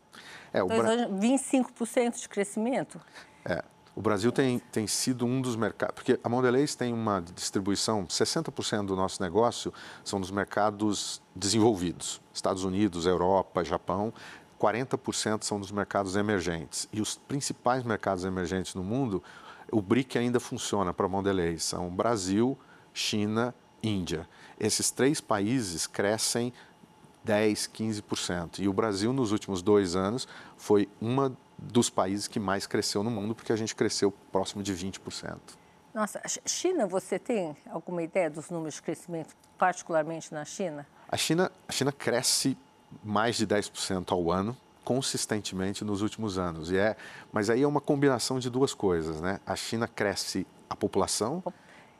é, 0.53 0.63
o 0.63 0.67
Bra... 0.67 1.09
25% 1.09 2.21
de 2.21 2.29
crescimento? 2.29 3.01
É. 3.45 3.63
O 3.95 4.01
Brasil 4.01 4.31
tem, 4.31 4.61
tem 4.71 4.87
sido 4.87 5.27
um 5.27 5.43
dos 5.43 5.57
mercados, 5.57 5.95
porque 5.97 6.19
a 6.23 6.29
Mondelez 6.29 6.75
tem 6.75 6.93
uma 6.93 7.21
distribuição, 7.35 8.07
60% 8.07 8.87
do 8.87 8.95
nosso 8.97 9.21
negócio 9.21 9.75
são 10.05 10.21
dos 10.21 10.31
mercados 10.31 11.21
desenvolvidos, 11.35 12.21
Estados 12.33 12.65
Unidos, 12.65 13.05
Europa, 13.05 13.65
Japão, 13.65 14.13
40% 14.61 15.43
são 15.43 15.59
dos 15.59 15.73
mercados 15.73 16.17
emergentes. 16.17 16.89
E 16.93 17.01
os 17.01 17.17
principais 17.17 17.83
mercados 17.83 18.25
emergentes 18.25 18.75
no 18.75 18.85
mundo, 18.85 19.23
o 19.73 19.83
BRIC 19.83 20.19
ainda 20.19 20.39
funciona 20.39 20.95
para 20.95 21.07
a 21.07 21.09
Mondelez, 21.09 21.65
são 21.65 21.91
Brasil, 21.91 22.57
China, 22.95 23.55
Índia. 23.83 24.29
Esses 24.59 24.91
três 24.91 25.21
países 25.21 25.87
crescem 25.87 26.53
10, 27.25 27.71
15%. 27.75 28.59
E 28.61 28.69
o 28.69 28.73
Brasil, 28.73 29.13
nos 29.13 29.33
últimos 29.33 29.63
dois 29.63 29.95
anos, 29.97 30.27
foi 30.57 30.89
um 31.01 31.35
dos 31.59 31.91
países 31.91 32.27
que 32.27 32.41
mais 32.41 32.67
cresceu 32.67 33.03
no 33.03 33.11
mundo, 33.11 33.35
porque 33.35 33.53
a 33.53 33.57
gente 33.57 33.75
cresceu 33.75 34.13
próximo 34.33 34.63
de 34.63 34.75
20%. 34.75 35.39
Nossa, 35.93 36.23
China, 36.47 36.87
você 36.87 37.19
tem 37.19 37.57
alguma 37.69 38.03
ideia 38.03 38.31
dos 38.31 38.49
números 38.49 38.75
de 38.75 38.83
crescimento, 38.83 39.35
particularmente 39.59 40.33
na 40.33 40.45
China? 40.45 40.87
A 41.09 41.17
China, 41.17 41.51
a 41.69 41.73
China 41.73 41.91
cresce 41.91 42.57
mais 43.03 43.37
de 43.37 43.47
10% 43.47 44.13
ao 44.13 44.31
ano, 44.31 44.57
consistentemente 44.85 45.85
nos 45.85 46.01
últimos 46.01 46.39
anos. 46.39 46.71
E 46.71 46.79
é, 46.79 46.97
mas 47.33 47.51
aí 47.51 47.63
é 47.63 47.67
uma 47.67 47.81
combinação 47.81 48.39
de 48.39 48.49
duas 48.49 48.73
coisas, 48.73 49.21
né? 49.21 49.41
A 49.45 49.57
China 49.57 49.87
cresce 49.89 50.47
a 50.69 50.77
população, 50.77 51.43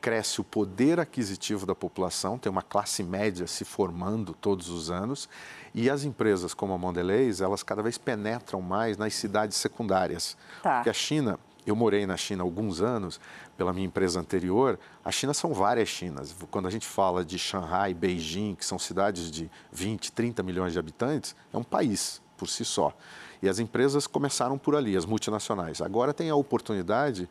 cresce 0.01 0.41
o 0.41 0.43
poder 0.43 0.99
aquisitivo 0.99 1.65
da 1.65 1.75
população, 1.75 2.37
tem 2.37 2.51
uma 2.51 2.63
classe 2.63 3.03
média 3.03 3.45
se 3.45 3.63
formando 3.63 4.33
todos 4.33 4.69
os 4.69 4.89
anos, 4.89 5.29
e 5.73 5.89
as 5.89 6.03
empresas 6.03 6.53
como 6.53 6.73
a 6.73 6.77
Mondelez, 6.77 7.39
elas 7.39 7.61
cada 7.61 7.83
vez 7.83 7.97
penetram 7.97 8.61
mais 8.61 8.97
nas 8.97 9.13
cidades 9.13 9.57
secundárias. 9.57 10.35
Tá. 10.63 10.77
Porque 10.77 10.89
a 10.89 10.93
China, 10.93 11.39
eu 11.65 11.75
morei 11.75 12.07
na 12.07 12.17
China 12.17 12.41
há 12.41 12.45
alguns 12.45 12.81
anos, 12.81 13.19
pela 13.55 13.71
minha 13.71 13.85
empresa 13.85 14.19
anterior, 14.19 14.79
a 15.05 15.11
China 15.11 15.35
são 15.35 15.53
várias 15.53 15.87
Chinas. 15.87 16.35
Quando 16.49 16.67
a 16.67 16.71
gente 16.71 16.87
fala 16.87 17.23
de 17.23 17.37
Shanghai, 17.37 17.93
Beijing, 17.93 18.55
que 18.55 18.65
são 18.65 18.79
cidades 18.79 19.29
de 19.29 19.51
20, 19.71 20.11
30 20.11 20.41
milhões 20.41 20.73
de 20.73 20.79
habitantes, 20.79 21.35
é 21.53 21.57
um 21.57 21.63
país 21.63 22.19
por 22.35 22.49
si 22.49 22.65
só. 22.65 22.91
E 23.39 23.47
as 23.47 23.59
empresas 23.59 24.07
começaram 24.07 24.57
por 24.57 24.75
ali, 24.75 24.97
as 24.97 25.05
multinacionais. 25.05 25.79
Agora 25.79 26.11
tem 26.11 26.29
a 26.31 26.35
oportunidade 26.35 27.29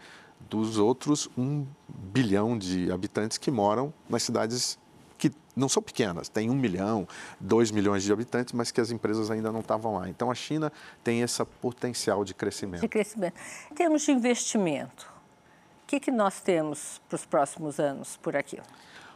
dos 0.48 0.78
outros 0.78 1.28
um 1.36 1.66
bilhão 1.88 2.56
de 2.56 2.90
habitantes 2.90 3.38
que 3.38 3.50
moram 3.50 3.92
nas 4.08 4.22
cidades 4.22 4.78
que 5.18 5.30
não 5.54 5.68
são 5.68 5.82
pequenas, 5.82 6.28
tem 6.28 6.48
um 6.48 6.54
milhão, 6.54 7.06
dois 7.38 7.70
milhões 7.70 8.02
de 8.02 8.12
habitantes, 8.12 8.54
mas 8.54 8.70
que 8.70 8.80
as 8.80 8.90
empresas 8.90 9.30
ainda 9.30 9.52
não 9.52 9.60
estavam 9.60 9.96
lá. 9.96 10.08
Então 10.08 10.30
a 10.30 10.34
China 10.34 10.72
tem 11.04 11.20
esse 11.20 11.44
potencial 11.60 12.24
de 12.24 12.32
crescimento. 12.32 12.80
De 12.80 12.88
crescimento. 12.88 13.34
Em 13.70 13.74
termos 13.74 14.02
de 14.02 14.12
investimento, 14.12 15.06
o 15.84 15.86
que, 15.86 16.00
que 16.00 16.10
nós 16.10 16.40
temos 16.40 17.00
para 17.08 17.16
os 17.16 17.26
próximos 17.26 17.78
anos 17.78 18.16
por 18.16 18.34
aqui? 18.34 18.58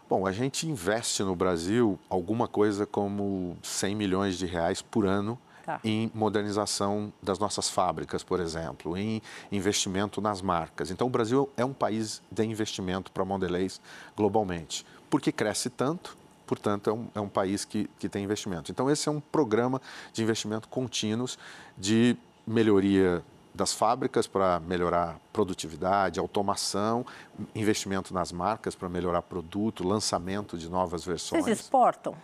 Bom, 0.08 0.26
a 0.26 0.32
gente 0.32 0.68
investe 0.68 1.22
no 1.22 1.34
Brasil 1.34 1.98
alguma 2.10 2.46
coisa 2.46 2.84
como 2.84 3.56
100 3.62 3.94
milhões 3.94 4.36
de 4.36 4.44
reais 4.44 4.82
por 4.82 5.06
ano 5.06 5.38
tá. 5.64 5.80
em 5.84 6.10
modernização 6.14 7.12
das 7.22 7.38
nossas 7.38 7.68
fábricas, 7.68 8.22
por 8.22 8.40
exemplo, 8.40 8.96
em 8.96 9.22
investimento 9.50 10.20
nas 10.20 10.42
marcas. 10.42 10.90
Então, 10.90 11.06
o 11.06 11.10
Brasil 11.10 11.48
é 11.56 11.64
um 11.64 11.72
país 11.72 12.22
de 12.30 12.44
investimento 12.44 13.10
para 13.10 13.24
Mondelez 13.24 13.80
globalmente. 14.16 14.84
Porque 15.08 15.32
cresce 15.32 15.70
tanto, 15.70 16.16
portanto, 16.46 16.90
é 16.90 16.92
um, 16.92 17.08
é 17.14 17.20
um 17.20 17.28
país 17.28 17.64
que, 17.64 17.88
que 17.98 18.08
tem 18.08 18.24
investimento. 18.24 18.70
Então, 18.70 18.90
esse 18.90 19.08
é 19.08 19.12
um 19.12 19.20
programa 19.20 19.80
de 20.12 20.22
investimento 20.22 20.68
contínuos 20.68 21.38
de 21.76 22.16
melhoria 22.46 23.22
das 23.54 23.72
fábricas 23.72 24.26
para 24.26 24.58
melhorar 24.60 25.18
produtividade, 25.32 26.18
automação, 26.18 27.06
investimento 27.54 28.12
nas 28.12 28.32
marcas 28.32 28.74
para 28.74 28.88
melhorar 28.88 29.22
produto, 29.22 29.86
lançamento 29.86 30.58
de 30.58 30.68
novas 30.68 31.04
versões. 31.04 31.44
Vocês 31.44 31.60
exportam? 31.60 32.16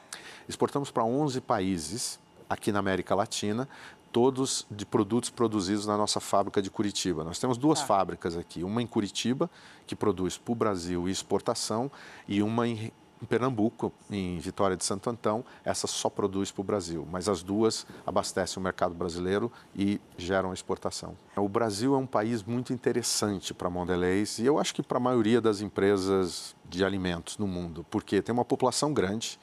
Exportamos 0.49 0.91
para 0.91 1.05
11 1.05 1.41
países 1.41 2.19
aqui 2.51 2.73
na 2.73 2.81
América 2.81 3.15
Latina, 3.15 3.69
todos 4.11 4.67
de 4.69 4.85
produtos 4.85 5.31
produzidos 5.31 5.87
na 5.87 5.97
nossa 5.97 6.19
fábrica 6.19 6.61
de 6.61 6.69
Curitiba. 6.69 7.23
Nós 7.23 7.39
temos 7.39 7.57
duas 7.57 7.81
ah. 7.81 7.87
fábricas 7.87 8.37
aqui, 8.37 8.65
uma 8.65 8.83
em 8.83 8.87
Curitiba, 8.87 9.49
que 9.87 9.95
produz 9.95 10.37
para 10.37 10.53
o 10.53 10.55
Brasil 10.57 11.09
e 11.09 11.13
exportação, 11.13 11.89
e 12.27 12.43
uma 12.43 12.67
em, 12.67 12.93
em 13.23 13.27
Pernambuco, 13.27 13.93
em 14.11 14.39
Vitória 14.39 14.77
de 14.77 14.85
Santo 14.85 15.09
Antão, 15.09 15.45
essa 15.65 15.87
só 15.87 16.11
produz 16.11 16.51
para 16.51 16.61
o 16.61 16.65
Brasil, 16.65 17.07
mas 17.09 17.29
as 17.29 17.41
duas 17.41 17.87
abastecem 18.05 18.61
o 18.61 18.65
mercado 18.65 18.95
brasileiro 18.95 19.53
e 19.77 20.01
geram 20.19 20.53
exportação. 20.53 21.17
O 21.37 21.49
Brasil 21.49 21.95
é 21.95 21.99
um 21.99 22.07
país 22.07 22.43
muito 22.43 22.73
interessante 22.73 23.55
para 23.55 23.71
Mondelez 23.71 24.41
e 24.41 24.47
eu 24.47 24.59
acho 24.59 24.75
que 24.75 24.83
para 24.83 24.97
a 24.97 25.01
maioria 25.01 25.41
das 25.41 25.61
empresas 25.61 26.57
de 26.69 26.85
alimentos 26.85 27.39
no 27.39 27.47
mundo, 27.47 27.87
porque 27.91 28.21
tem 28.21 28.33
uma 28.33 28.45
população 28.45 28.93
grande, 28.93 29.39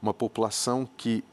uma 0.00 0.14
população 0.14 0.88
que 0.96 1.24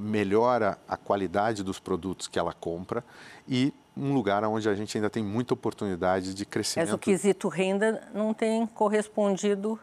melhora 0.00 0.78
a 0.88 0.96
qualidade 0.96 1.62
dos 1.62 1.78
produtos 1.78 2.26
que 2.26 2.38
ela 2.38 2.52
compra 2.52 3.04
e 3.48 3.72
um 3.96 4.14
lugar 4.14 4.44
onde 4.44 4.68
a 4.68 4.74
gente 4.74 4.96
ainda 4.96 5.10
tem 5.10 5.22
muita 5.22 5.54
oportunidade 5.54 6.32
de 6.34 6.44
crescimento. 6.46 6.88
Mas 6.88 6.94
o 6.94 6.98
quesito 6.98 7.48
renda 7.48 8.08
não 8.14 8.32
tem 8.32 8.66
correspondido 8.66 9.78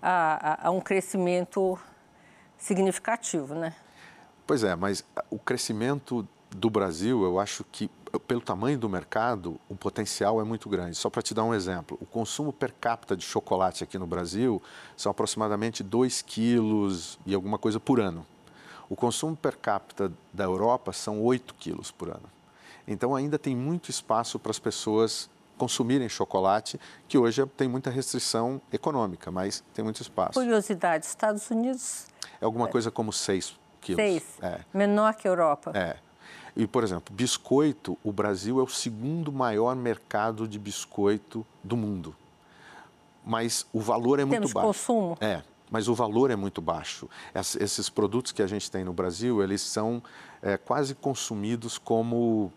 a, 0.00 0.66
a, 0.66 0.68
a 0.68 0.70
um 0.70 0.80
crescimento 0.80 1.78
significativo, 2.56 3.54
né? 3.54 3.74
Pois 4.46 4.62
é, 4.62 4.74
mas 4.76 5.04
o 5.28 5.38
crescimento 5.38 6.26
do 6.50 6.70
Brasil, 6.70 7.24
eu 7.24 7.38
acho 7.38 7.64
que 7.64 7.90
pelo 8.26 8.40
tamanho 8.40 8.78
do 8.78 8.88
mercado, 8.88 9.60
o 9.68 9.76
potencial 9.76 10.40
é 10.40 10.44
muito 10.44 10.68
grande. 10.68 10.96
Só 10.96 11.10
para 11.10 11.20
te 11.20 11.34
dar 11.34 11.44
um 11.44 11.52
exemplo, 11.52 11.98
o 12.00 12.06
consumo 12.06 12.52
per 12.52 12.72
capita 12.72 13.16
de 13.16 13.24
chocolate 13.24 13.84
aqui 13.84 13.98
no 13.98 14.06
Brasil 14.06 14.62
são 14.96 15.10
aproximadamente 15.10 15.82
2 15.82 16.22
quilos 16.22 17.18
e 17.26 17.34
alguma 17.34 17.58
coisa 17.58 17.78
por 17.78 18.00
ano. 18.00 18.24
O 18.88 18.96
consumo 18.96 19.36
per 19.36 19.56
capita 19.56 20.12
da 20.32 20.44
Europa 20.44 20.92
são 20.92 21.22
8 21.22 21.54
quilos 21.54 21.90
por 21.90 22.08
ano. 22.08 22.30
Então 22.86 23.14
ainda 23.14 23.38
tem 23.38 23.56
muito 23.56 23.90
espaço 23.90 24.38
para 24.38 24.50
as 24.50 24.58
pessoas 24.58 25.28
consumirem 25.58 26.08
chocolate, 26.08 26.78
que 27.08 27.16
hoje 27.16 27.44
tem 27.56 27.66
muita 27.66 27.90
restrição 27.90 28.60
econômica, 28.70 29.30
mas 29.30 29.64
tem 29.72 29.82
muito 29.82 30.00
espaço. 30.02 30.34
Curiosidade, 30.34 31.06
Estados 31.06 31.50
Unidos... 31.50 32.06
É 32.40 32.44
alguma 32.44 32.68
coisa 32.68 32.90
como 32.90 33.12
6 33.12 33.58
quilos. 33.80 34.02
6, 34.02 34.24
é. 34.42 34.60
menor 34.74 35.14
que 35.14 35.26
a 35.26 35.30
Europa. 35.30 35.72
É. 35.74 35.96
E, 36.54 36.66
por 36.66 36.82
exemplo, 36.84 37.14
biscoito, 37.14 37.98
o 38.02 38.12
Brasil 38.12 38.60
é 38.60 38.62
o 38.62 38.68
segundo 38.68 39.32
maior 39.32 39.74
mercado 39.76 40.46
de 40.48 40.58
biscoito 40.58 41.46
do 41.62 41.76
mundo. 41.76 42.14
Mas 43.24 43.66
o 43.72 43.80
valor 43.80 44.18
é 44.18 44.24
muito 44.24 44.36
Temos 44.36 44.52
baixo. 44.52 44.66
consumo? 44.66 45.18
É, 45.20 45.42
mas 45.70 45.88
o 45.88 45.94
valor 45.94 46.30
é 46.30 46.36
muito 46.36 46.60
baixo. 46.60 47.08
Esses 47.34 47.88
produtos 47.88 48.32
que 48.32 48.42
a 48.42 48.46
gente 48.46 48.70
tem 48.70 48.84
no 48.84 48.92
Brasil, 48.92 49.42
eles 49.42 49.60
são 49.60 50.02
é, 50.42 50.56
quase 50.56 50.94
consumidos 50.94 51.78
como 51.78 52.52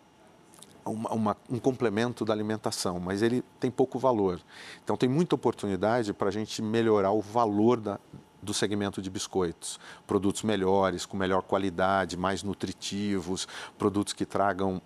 uma, 0.86 1.12
uma, 1.12 1.38
um 1.50 1.60
complemento 1.60 2.26
da 2.26 2.34
alimentação, 2.34 3.00
mas 3.00 3.22
ele 3.22 3.44
tem 3.60 3.70
pouco 3.70 4.00
valor. 4.00 4.40
Então, 4.84 4.96
tem 4.96 5.10
muita 5.10 5.36
oportunidade 5.36 6.14
para 6.14 6.30
a 6.30 6.32
gente 6.32 6.62
melhorar 6.62 7.12
o 7.12 7.22
valor 7.22 7.80
da, 7.80 8.00
do 8.42 8.54
segmento 8.54 9.02
de 9.02 9.10
biscoitos. 9.10 9.80
Produtos 10.08 10.44
melhores, 10.44 11.06
com 11.06 11.18
melhor 11.18 11.42
qualidade, 11.42 12.18
mais 12.18 12.44
nutritivos, 12.44 13.48
produtos 13.78 14.14
que 14.14 14.26
tragam 14.26 14.82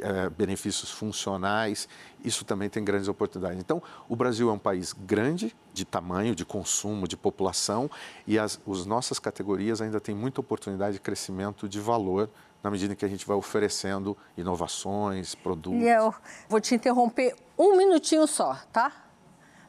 é, 0.00 0.30
benefícios 0.30 0.90
funcionais. 0.90 1.88
Isso 2.24 2.44
também 2.44 2.68
tem 2.68 2.84
grandes 2.84 3.08
oportunidades. 3.08 3.58
Então, 3.58 3.82
o 4.08 4.16
Brasil 4.16 4.48
é 4.50 4.52
um 4.52 4.58
país 4.58 4.92
grande 4.92 5.54
de 5.72 5.84
tamanho, 5.84 6.34
de 6.34 6.44
consumo, 6.44 7.06
de 7.06 7.16
população, 7.16 7.90
e 8.26 8.38
as, 8.38 8.58
as 8.68 8.86
nossas 8.86 9.18
categorias 9.18 9.80
ainda 9.80 10.00
têm 10.00 10.14
muita 10.14 10.40
oportunidade 10.40 10.94
de 10.94 11.00
crescimento 11.00 11.68
de 11.68 11.78
valor 11.78 12.30
na 12.62 12.70
medida 12.70 12.96
que 12.96 13.04
a 13.04 13.08
gente 13.08 13.24
vai 13.26 13.36
oferecendo 13.36 14.16
inovações, 14.36 15.34
produtos. 15.34 15.82
Eu 15.82 16.12
vou 16.48 16.60
te 16.60 16.74
interromper 16.74 17.36
um 17.56 17.76
minutinho 17.76 18.26
só, 18.26 18.58
tá? 18.72 19.05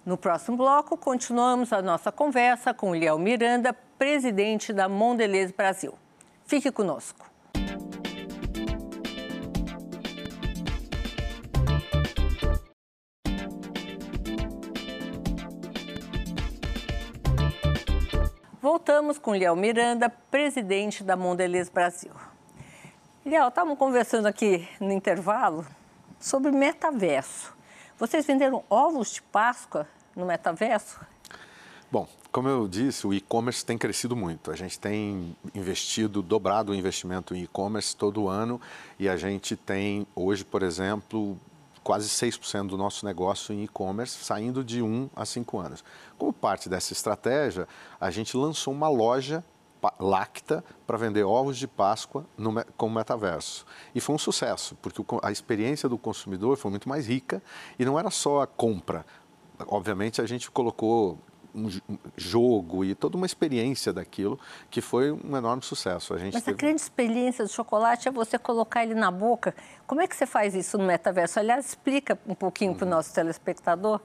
No 0.08 0.18
próximo 0.18 0.56
bloco, 0.56 0.96
continuamos 0.96 1.74
a 1.74 1.82
nossa 1.82 2.14
conversa 2.14 2.74
com 2.74 2.92
o 2.92 2.96
Liel 2.96 3.20
Miranda, 3.20 3.74
presidente 3.74 4.72
da 4.72 4.88
Mondelez 4.88 5.52
Brasil. 5.52 5.94
Fique 6.46 6.72
conosco. 6.72 7.30
Voltamos 18.62 19.18
com 19.18 19.36
Liel 19.36 19.58
Miranda, 19.58 20.10
presidente 20.10 21.04
da 21.04 21.18
Mondelez 21.18 21.68
Brasil. 21.68 22.14
Liel, 23.26 23.50
estávamos 23.50 23.78
conversando 23.78 24.28
aqui 24.28 24.66
no 24.80 24.94
intervalo 24.94 25.68
sobre 26.18 26.50
metaverso. 26.54 27.54
Vocês 28.00 28.26
venderam 28.26 28.64
ovos 28.70 29.16
de 29.16 29.22
Páscoa 29.22 29.86
no 30.18 30.26
metaverso? 30.26 31.00
Bom, 31.90 32.08
como 32.32 32.50
eu 32.50 32.68
disse, 32.68 33.08
o 33.08 33.14
e-commerce 33.14 33.64
tem 33.64 33.78
crescido 33.78 34.16
muito. 34.16 34.52
A 34.52 34.56
gente 34.56 34.78
tem 34.78 35.38
investido, 35.56 36.22
dobrado 36.22 36.74
o 36.74 36.76
investimento 36.76 37.34
em 37.34 37.44
e-commerce 37.44 37.96
todo 37.96 38.28
ano 38.28 38.60
e 39.00 39.08
a 39.08 39.16
gente 39.16 39.56
tem 39.56 40.06
hoje, 40.14 40.44
por 40.44 40.64
exemplo, 40.64 41.38
quase 41.84 42.10
6% 42.10 42.68
do 42.68 42.78
nosso 42.78 43.06
negócio 43.06 43.54
em 43.54 43.64
e-commerce, 43.64 44.18
saindo 44.22 44.64
de 44.64 44.82
1 44.82 45.10
a 45.16 45.26
5 45.26 45.58
anos. 45.60 45.84
Como 46.18 46.34
parte 46.34 46.68
dessa 46.68 46.92
estratégia, 46.92 47.66
a 48.02 48.12
gente 48.12 48.36
lançou 48.36 48.74
uma 48.74 48.90
loja 48.90 49.42
Lacta 50.00 50.64
para 50.86 50.98
vender 50.98 51.24
ovos 51.24 51.58
de 51.58 51.68
Páscoa 51.68 52.26
no, 52.38 52.64
com 52.76 52.88
o 52.88 52.92
metaverso. 52.92 53.66
E 53.94 54.02
foi 54.02 54.16
um 54.16 54.18
sucesso, 54.18 54.76
porque 54.82 55.02
a 55.22 55.32
experiência 55.32 55.88
do 55.88 55.98
consumidor 55.98 56.58
foi 56.58 56.72
muito 56.72 56.90
mais 56.90 57.08
rica 57.08 57.42
e 57.78 57.86
não 57.86 57.98
era 57.98 58.10
só 58.10 58.42
a 58.42 58.48
compra, 58.48 59.06
obviamente 59.68 60.22
a 60.22 60.26
gente 60.26 60.50
colocou 60.52 61.18
um 61.56 61.70
jogo 62.16 62.86
e 62.86 62.94
toda 62.94 63.18
uma 63.18 63.26
experiência 63.26 63.92
daquilo 63.92 64.40
que 64.70 64.80
foi 64.80 65.12
um 65.12 65.36
enorme 65.36 65.64
sucesso. 65.64 66.14
A 66.14 66.18
gente 66.18 66.34
Mas 66.34 66.44
teve... 66.44 66.56
a 66.56 66.58
grande 66.58 66.82
experiência 66.82 67.44
do 67.44 67.52
chocolate 67.52 68.08
é 68.08 68.12
você 68.12 68.38
colocar 68.38 68.84
ele 68.84 68.94
na 68.94 69.10
boca. 69.10 69.56
Como 69.88 70.00
é 70.00 70.08
que 70.08 70.16
você 70.16 70.28
faz 70.28 70.54
isso 70.54 70.78
no 70.78 70.86
metaverso? 70.86 71.40
Aliás, 71.40 71.66
explica 71.66 72.18
um 72.28 72.36
pouquinho 72.36 72.72
uhum. 72.72 72.78
para 72.78 72.86
o 72.86 72.90
nosso 72.90 73.14
telespectador 73.14 74.00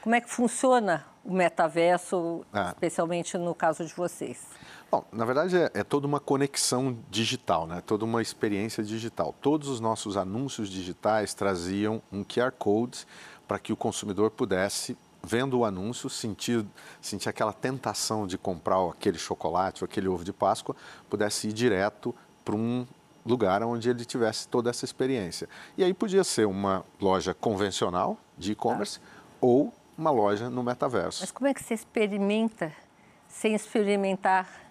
como 0.00 0.14
é 0.14 0.20
que 0.20 0.28
funciona 0.28 1.04
o 1.24 1.32
metaverso, 1.32 2.44
ah. 2.52 2.68
especialmente 2.68 3.38
no 3.38 3.54
caso 3.54 3.84
de 3.86 3.94
vocês. 3.94 4.46
Bom, 4.90 5.02
na 5.10 5.24
verdade 5.24 5.56
é, 5.56 5.70
é, 5.72 5.82
toda 5.82 6.06
uma 6.06 6.20
conexão 6.20 6.98
digital, 7.10 7.66
né? 7.66 7.82
toda 7.84 8.04
uma 8.04 8.20
experiência 8.20 8.84
digital. 8.84 9.34
Todos 9.40 9.68
os 9.68 9.80
nossos 9.80 10.16
anúncios 10.16 10.68
digitais 10.68 11.32
traziam 11.32 12.02
um 12.12 12.22
QR 12.22 12.52
Code 12.52 13.06
para 13.46 13.58
que 13.58 13.72
o 13.72 13.76
consumidor 13.76 14.30
pudesse, 14.30 14.96
vendo 15.22 15.58
o 15.58 15.64
anúncio, 15.64 16.08
sentir, 16.10 16.64
sentir 17.00 17.28
aquela 17.28 17.52
tentação 17.52 18.26
de 18.26 18.36
comprar 18.38 18.76
aquele 18.88 19.18
chocolate 19.18 19.82
ou 19.82 19.86
aquele 19.86 20.08
ovo 20.08 20.24
de 20.24 20.32
Páscoa, 20.32 20.74
pudesse 21.08 21.48
ir 21.48 21.52
direto 21.52 22.14
para 22.44 22.54
um 22.54 22.86
lugar 23.24 23.62
onde 23.62 23.88
ele 23.88 24.04
tivesse 24.04 24.46
toda 24.48 24.70
essa 24.70 24.84
experiência. 24.84 25.48
E 25.76 25.84
aí 25.84 25.94
podia 25.94 26.22
ser 26.22 26.46
uma 26.46 26.84
loja 27.00 27.32
convencional 27.32 28.18
de 28.36 28.52
e-commerce 28.52 29.00
ah. 29.02 29.36
ou 29.40 29.72
uma 29.96 30.10
loja 30.10 30.50
no 30.50 30.62
metaverso. 30.62 31.22
Mas 31.22 31.30
como 31.30 31.48
é 31.48 31.54
que 31.54 31.62
você 31.62 31.74
experimenta 31.74 32.72
sem 33.28 33.54
experimentar 33.54 34.63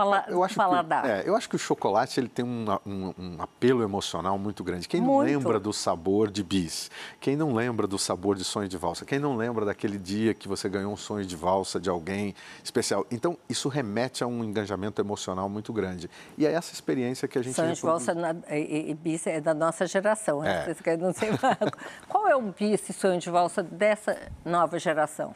Pala 0.00 0.24
eu 0.28 0.42
acho 0.42 0.54
paladar. 0.54 1.02
Que, 1.02 1.08
é, 1.08 1.22
eu 1.26 1.36
acho 1.36 1.48
que 1.48 1.56
o 1.56 1.58
chocolate 1.58 2.18
ele 2.18 2.28
tem 2.28 2.42
um, 2.42 2.64
um, 2.86 3.14
um 3.18 3.36
apelo 3.42 3.82
emocional 3.82 4.38
muito 4.38 4.64
grande. 4.64 4.88
Quem 4.88 5.00
não 5.00 5.08
muito. 5.08 5.28
lembra 5.28 5.60
do 5.60 5.72
sabor 5.74 6.30
de 6.30 6.42
bis? 6.42 6.90
Quem 7.20 7.36
não 7.36 7.52
lembra 7.52 7.86
do 7.86 7.98
sabor 7.98 8.34
de 8.34 8.42
sonho 8.42 8.66
de 8.66 8.78
valsa? 8.78 9.04
Quem 9.04 9.18
não 9.18 9.36
lembra 9.36 9.66
daquele 9.66 9.98
dia 9.98 10.32
que 10.32 10.48
você 10.48 10.70
ganhou 10.70 10.90
um 10.90 10.96
sonho 10.96 11.26
de 11.26 11.36
valsa 11.36 11.78
de 11.78 11.90
alguém 11.90 12.34
especial? 12.64 13.06
Então, 13.10 13.36
isso 13.46 13.68
remete 13.68 14.24
a 14.24 14.26
um 14.26 14.42
engajamento 14.42 15.02
emocional 15.02 15.48
muito 15.50 15.70
grande. 15.70 16.08
E 16.38 16.46
é 16.46 16.52
essa 16.52 16.72
experiência 16.72 17.28
que 17.28 17.38
a 17.38 17.42
gente... 17.42 17.54
Sonho 17.54 17.74
de 17.74 17.82
valsa 17.82 18.14
na, 18.14 18.34
e, 18.50 18.90
e, 18.90 18.94
bis 18.94 19.26
é 19.26 19.38
da 19.38 19.52
nossa 19.52 19.86
geração. 19.86 20.40
Né? 20.40 20.74
É. 20.86 20.96
Não 20.96 21.12
sei, 21.12 21.28
qual 22.08 22.26
é 22.26 22.34
o 22.34 22.40
bis 22.40 22.88
e 22.88 22.92
sonho 22.94 23.20
de 23.20 23.28
valsa 23.28 23.62
dessa 23.62 24.16
nova 24.44 24.78
geração? 24.78 25.34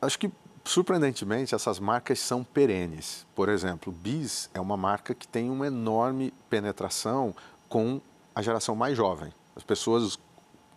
Acho 0.00 0.18
que 0.18 0.30
Surpreendentemente, 0.64 1.54
essas 1.54 1.78
marcas 1.80 2.20
são 2.20 2.44
perenes. 2.44 3.26
Por 3.34 3.48
exemplo, 3.48 3.92
Bis 3.92 4.50
é 4.52 4.60
uma 4.60 4.76
marca 4.76 5.14
que 5.14 5.26
tem 5.26 5.50
uma 5.50 5.66
enorme 5.66 6.32
penetração 6.48 7.34
com 7.68 8.00
a 8.34 8.42
geração 8.42 8.74
mais 8.76 8.96
jovem. 8.96 9.32
As 9.56 9.62
pessoas 9.62 10.18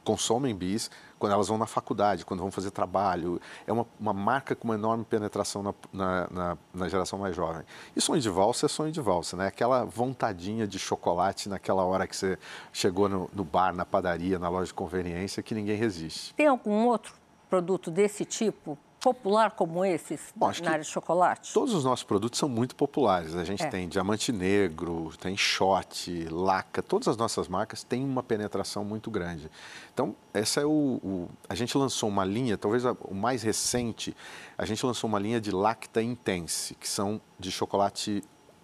consomem 0.03 0.53
bis 0.53 0.91
quando 1.17 1.31
elas 1.31 1.47
vão 1.47 1.57
na 1.57 1.65
faculdade, 1.65 2.25
quando 2.25 2.41
vão 2.41 2.51
fazer 2.51 2.71
trabalho. 2.71 3.39
É 3.65 3.71
uma, 3.71 3.87
uma 3.99 4.13
marca 4.13 4.53
com 4.55 4.67
uma 4.67 4.75
enorme 4.75 5.05
penetração 5.05 5.63
na, 5.63 5.73
na, 5.91 6.27
na, 6.29 6.57
na, 6.73 6.89
geração 6.89 7.17
mais 7.17 7.35
jovem. 7.35 7.63
E 7.95 8.01
sonho 8.01 8.19
de 8.19 8.29
valsa 8.29 8.65
é 8.65 8.69
sonho 8.69 8.91
de 8.91 8.99
valsa, 8.99 9.37
né? 9.37 9.47
Aquela 9.47 9.85
vontadinha 9.85 10.67
de 10.67 10.77
chocolate 10.77 11.47
naquela 11.47 11.83
hora 11.83 12.05
que 12.05 12.15
você 12.15 12.37
chegou 12.73 13.07
no, 13.07 13.29
no 13.33 13.43
bar, 13.43 13.73
na 13.73 13.85
padaria, 13.85 14.37
na 14.37 14.49
loja 14.49 14.67
de 14.67 14.73
conveniência, 14.73 15.41
que 15.41 15.55
ninguém 15.55 15.77
resiste. 15.77 16.33
Tem 16.33 16.47
algum 16.47 16.85
outro 16.87 17.13
produto 17.49 17.89
desse 17.89 18.25
tipo 18.25 18.77
popular 19.03 19.51
como 19.51 19.83
esses 19.83 20.31
Bom, 20.33 20.49
na 20.63 20.71
área 20.71 20.83
de 20.83 20.89
chocolate? 20.89 21.53
Todos 21.53 21.73
os 21.73 21.83
nossos 21.83 22.05
produtos 22.05 22.39
são 22.39 22.47
muito 22.47 22.73
populares. 22.73 23.35
A 23.35 23.43
gente 23.43 23.61
é. 23.61 23.67
tem 23.67 23.89
diamante 23.89 24.31
negro, 24.31 25.11
tem 25.19 25.35
shot, 25.35 26.29
laca, 26.31 26.81
todas 26.81 27.09
as 27.09 27.17
nossas 27.17 27.49
marcas 27.49 27.83
têm 27.83 28.01
uma 28.01 28.23
penetração 28.23 28.85
muito 28.85 29.11
grande. 29.11 29.51
Então, 29.93 30.15
essa 30.33 30.61
é 30.61 30.65
o, 30.65 31.01
o 31.03 31.29
a 31.49 31.53
gente 31.53 31.77
lançou 31.77 32.07
uma 32.07 32.23
linha, 32.23 32.57
talvez 32.57 32.85
a, 32.85 32.93
o 33.01 33.13
mais 33.13 33.43
recente, 33.43 34.15
a 34.57 34.65
gente 34.65 34.85
lançou 34.85 35.09
uma 35.09 35.19
linha 35.19 35.41
de 35.41 35.51
Lacta 35.51 36.01
Intense, 36.01 36.73
que 36.75 36.87
são 36.87 37.19
de 37.37 37.51
chocolate 37.51 38.23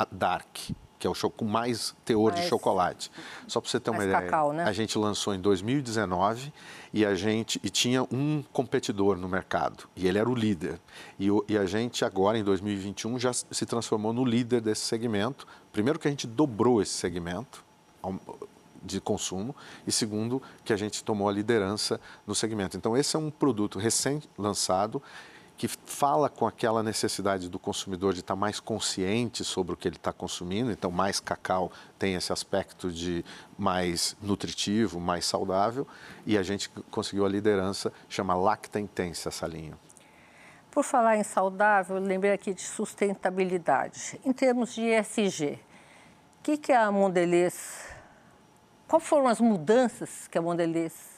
dark 0.09 0.71
que 0.99 1.07
é 1.07 1.09
o 1.09 1.29
com 1.31 1.45
mais 1.45 1.95
teor 2.03 2.31
mais, 2.31 2.43
de 2.43 2.49
chocolate. 2.49 3.09
Só 3.47 3.61
para 3.61 3.71
você 3.71 3.79
ter 3.79 3.89
uma 3.89 4.03
ideia, 4.03 4.21
cacau, 4.21 4.51
né? 4.51 4.65
a 4.65 4.73
gente 4.73 4.97
lançou 4.97 5.33
em 5.33 5.39
2019 5.39 6.53
e 6.93 7.05
a 7.05 7.15
gente 7.15 7.59
e 7.63 7.69
tinha 7.69 8.03
um 8.03 8.43
competidor 8.51 9.17
no 9.17 9.29
mercado 9.29 9.89
e 9.95 10.07
ele 10.07 10.17
era 10.17 10.29
o 10.29 10.35
líder. 10.35 10.79
E, 11.17 11.31
o, 11.31 11.43
e 11.47 11.57
a 11.57 11.65
gente 11.65 12.03
agora 12.03 12.37
em 12.37 12.43
2021 12.43 13.17
já 13.17 13.31
se 13.31 13.65
transformou 13.65 14.11
no 14.11 14.25
líder 14.25 14.59
desse 14.59 14.81
segmento. 14.81 15.47
Primeiro 15.71 15.97
que 15.97 16.07
a 16.07 16.11
gente 16.11 16.27
dobrou 16.27 16.81
esse 16.81 16.93
segmento 16.93 17.63
de 18.83 18.99
consumo 18.99 19.55
e 19.87 19.91
segundo 19.91 20.41
que 20.65 20.73
a 20.73 20.77
gente 20.77 21.03
tomou 21.03 21.29
a 21.29 21.31
liderança 21.31 21.99
no 22.27 22.35
segmento. 22.35 22.75
Então 22.75 22.97
esse 22.97 23.15
é 23.15 23.19
um 23.19 23.31
produto 23.31 23.79
recém-lançado 23.79 25.01
que 25.59 25.67
fala 25.67 26.29
com 26.29 26.47
aquela 26.47 26.81
necessidade 26.81 27.49
do 27.49 27.59
consumidor 27.59 28.13
de 28.13 28.21
estar 28.21 28.33
mais 28.37 28.61
consciente 28.61 29.43
sobre 29.43 29.73
o 29.73 29.75
que 29.75 29.89
ele 29.89 29.97
está 29.97 30.13
consumindo. 30.13 30.71
Então, 30.71 30.89
mais 30.89 31.19
cacau 31.19 31.69
tem 31.99 32.15
esse 32.15 32.31
aspecto 32.31 32.89
de 32.89 33.25
mais 33.57 34.15
nutritivo, 34.21 35.01
mais 35.01 35.25
saudável. 35.25 35.85
E 36.25 36.37
a 36.37 36.43
gente 36.43 36.69
conseguiu 36.89 37.25
a 37.25 37.29
liderança, 37.29 37.91
chama 38.07 38.33
Lacta 38.35 38.79
Intensa 38.79 39.27
essa 39.27 39.45
linha. 39.45 39.77
Por 40.71 40.85
falar 40.85 41.17
em 41.17 41.23
saudável, 41.23 41.97
lembrei 41.99 42.31
aqui 42.31 42.53
de 42.53 42.61
sustentabilidade. 42.61 44.17
Em 44.23 44.31
termos 44.31 44.73
de 44.73 44.83
ESG, 44.83 45.59
o 46.39 46.41
que, 46.41 46.57
que 46.57 46.71
a 46.71 46.89
Mondelez... 46.89 47.85
Quais 48.87 49.03
foram 49.03 49.27
as 49.27 49.41
mudanças 49.41 50.25
que 50.29 50.37
a 50.37 50.41
Mondelez 50.41 51.08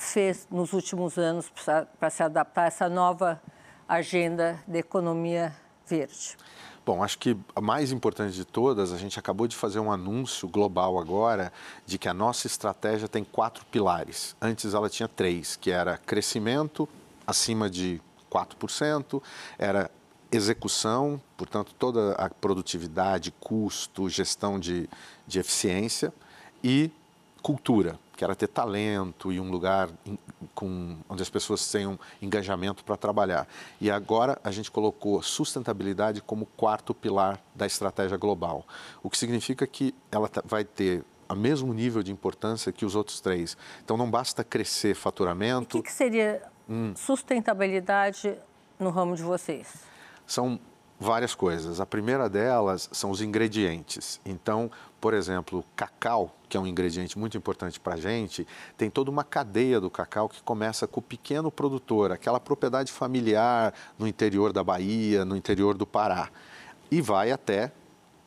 fez 0.00 0.46
nos 0.50 0.72
últimos 0.72 1.18
anos 1.18 1.50
para 1.98 2.10
se 2.10 2.22
adaptar 2.22 2.64
a 2.64 2.66
essa 2.66 2.88
nova 2.88 3.40
agenda 3.88 4.62
de 4.66 4.78
economia 4.78 5.54
verde? 5.86 6.36
Bom, 6.84 7.02
acho 7.02 7.18
que 7.18 7.36
a 7.54 7.60
mais 7.60 7.92
importante 7.92 8.34
de 8.34 8.44
todas, 8.44 8.92
a 8.92 8.96
gente 8.96 9.18
acabou 9.18 9.46
de 9.46 9.54
fazer 9.54 9.78
um 9.78 9.92
anúncio 9.92 10.48
global 10.48 10.98
agora 10.98 11.52
de 11.86 11.98
que 11.98 12.08
a 12.08 12.14
nossa 12.14 12.46
estratégia 12.46 13.06
tem 13.06 13.22
quatro 13.22 13.64
pilares. 13.66 14.34
Antes 14.40 14.72
ela 14.72 14.88
tinha 14.88 15.06
três, 15.06 15.56
que 15.56 15.70
era 15.70 15.98
crescimento 15.98 16.88
acima 17.26 17.68
de 17.68 18.00
4%, 18.30 19.22
era 19.58 19.90
execução, 20.32 21.20
portanto, 21.36 21.74
toda 21.78 22.12
a 22.12 22.30
produtividade, 22.30 23.32
custo, 23.40 24.08
gestão 24.08 24.58
de, 24.58 24.88
de 25.26 25.38
eficiência 25.38 26.12
e 26.62 26.90
cultura, 27.42 27.98
que 28.20 28.24
era 28.24 28.34
ter 28.34 28.48
talento 28.48 29.32
e 29.32 29.40
um 29.40 29.50
lugar 29.50 29.88
com, 30.54 30.98
onde 31.08 31.22
as 31.22 31.30
pessoas 31.30 31.66
tenham 31.72 31.98
engajamento 32.20 32.84
para 32.84 32.94
trabalhar. 32.94 33.48
E 33.80 33.90
agora 33.90 34.38
a 34.44 34.50
gente 34.50 34.70
colocou 34.70 35.22
sustentabilidade 35.22 36.20
como 36.20 36.44
quarto 36.44 36.92
pilar 36.92 37.42
da 37.54 37.64
estratégia 37.64 38.18
global, 38.18 38.66
o 39.02 39.08
que 39.08 39.16
significa 39.16 39.66
que 39.66 39.94
ela 40.12 40.30
vai 40.44 40.64
ter 40.64 41.02
o 41.30 41.34
mesmo 41.34 41.72
nível 41.72 42.02
de 42.02 42.12
importância 42.12 42.70
que 42.70 42.84
os 42.84 42.94
outros 42.94 43.22
três. 43.22 43.56
Então 43.82 43.96
não 43.96 44.10
basta 44.10 44.44
crescer 44.44 44.94
faturamento. 44.94 45.78
O 45.78 45.82
que, 45.82 45.88
que 45.88 45.94
seria 45.94 46.42
hum. 46.68 46.92
sustentabilidade 46.94 48.36
no 48.78 48.90
ramo 48.90 49.16
de 49.16 49.22
vocês? 49.22 49.82
São 50.26 50.60
várias 51.00 51.34
coisas. 51.34 51.80
A 51.80 51.86
primeira 51.86 52.28
delas 52.28 52.90
são 52.92 53.10
os 53.10 53.22
ingredientes. 53.22 54.20
Então, 54.24 54.70
por 55.00 55.14
exemplo, 55.14 55.64
cacau, 55.74 56.36
que 56.46 56.58
é 56.58 56.60
um 56.60 56.66
ingrediente 56.66 57.18
muito 57.18 57.38
importante 57.38 57.80
para 57.80 57.94
a 57.94 57.96
gente, 57.96 58.46
tem 58.76 58.90
toda 58.90 59.10
uma 59.10 59.24
cadeia 59.24 59.80
do 59.80 59.90
cacau 59.90 60.28
que 60.28 60.42
começa 60.42 60.86
com 60.86 61.00
o 61.00 61.02
pequeno 61.02 61.50
produtor, 61.50 62.12
aquela 62.12 62.38
propriedade 62.38 62.92
familiar 62.92 63.72
no 63.98 64.06
interior 64.06 64.52
da 64.52 64.62
Bahia, 64.62 65.24
no 65.24 65.34
interior 65.34 65.74
do 65.74 65.86
Pará, 65.86 66.28
e 66.90 67.00
vai 67.00 67.32
até 67.32 67.72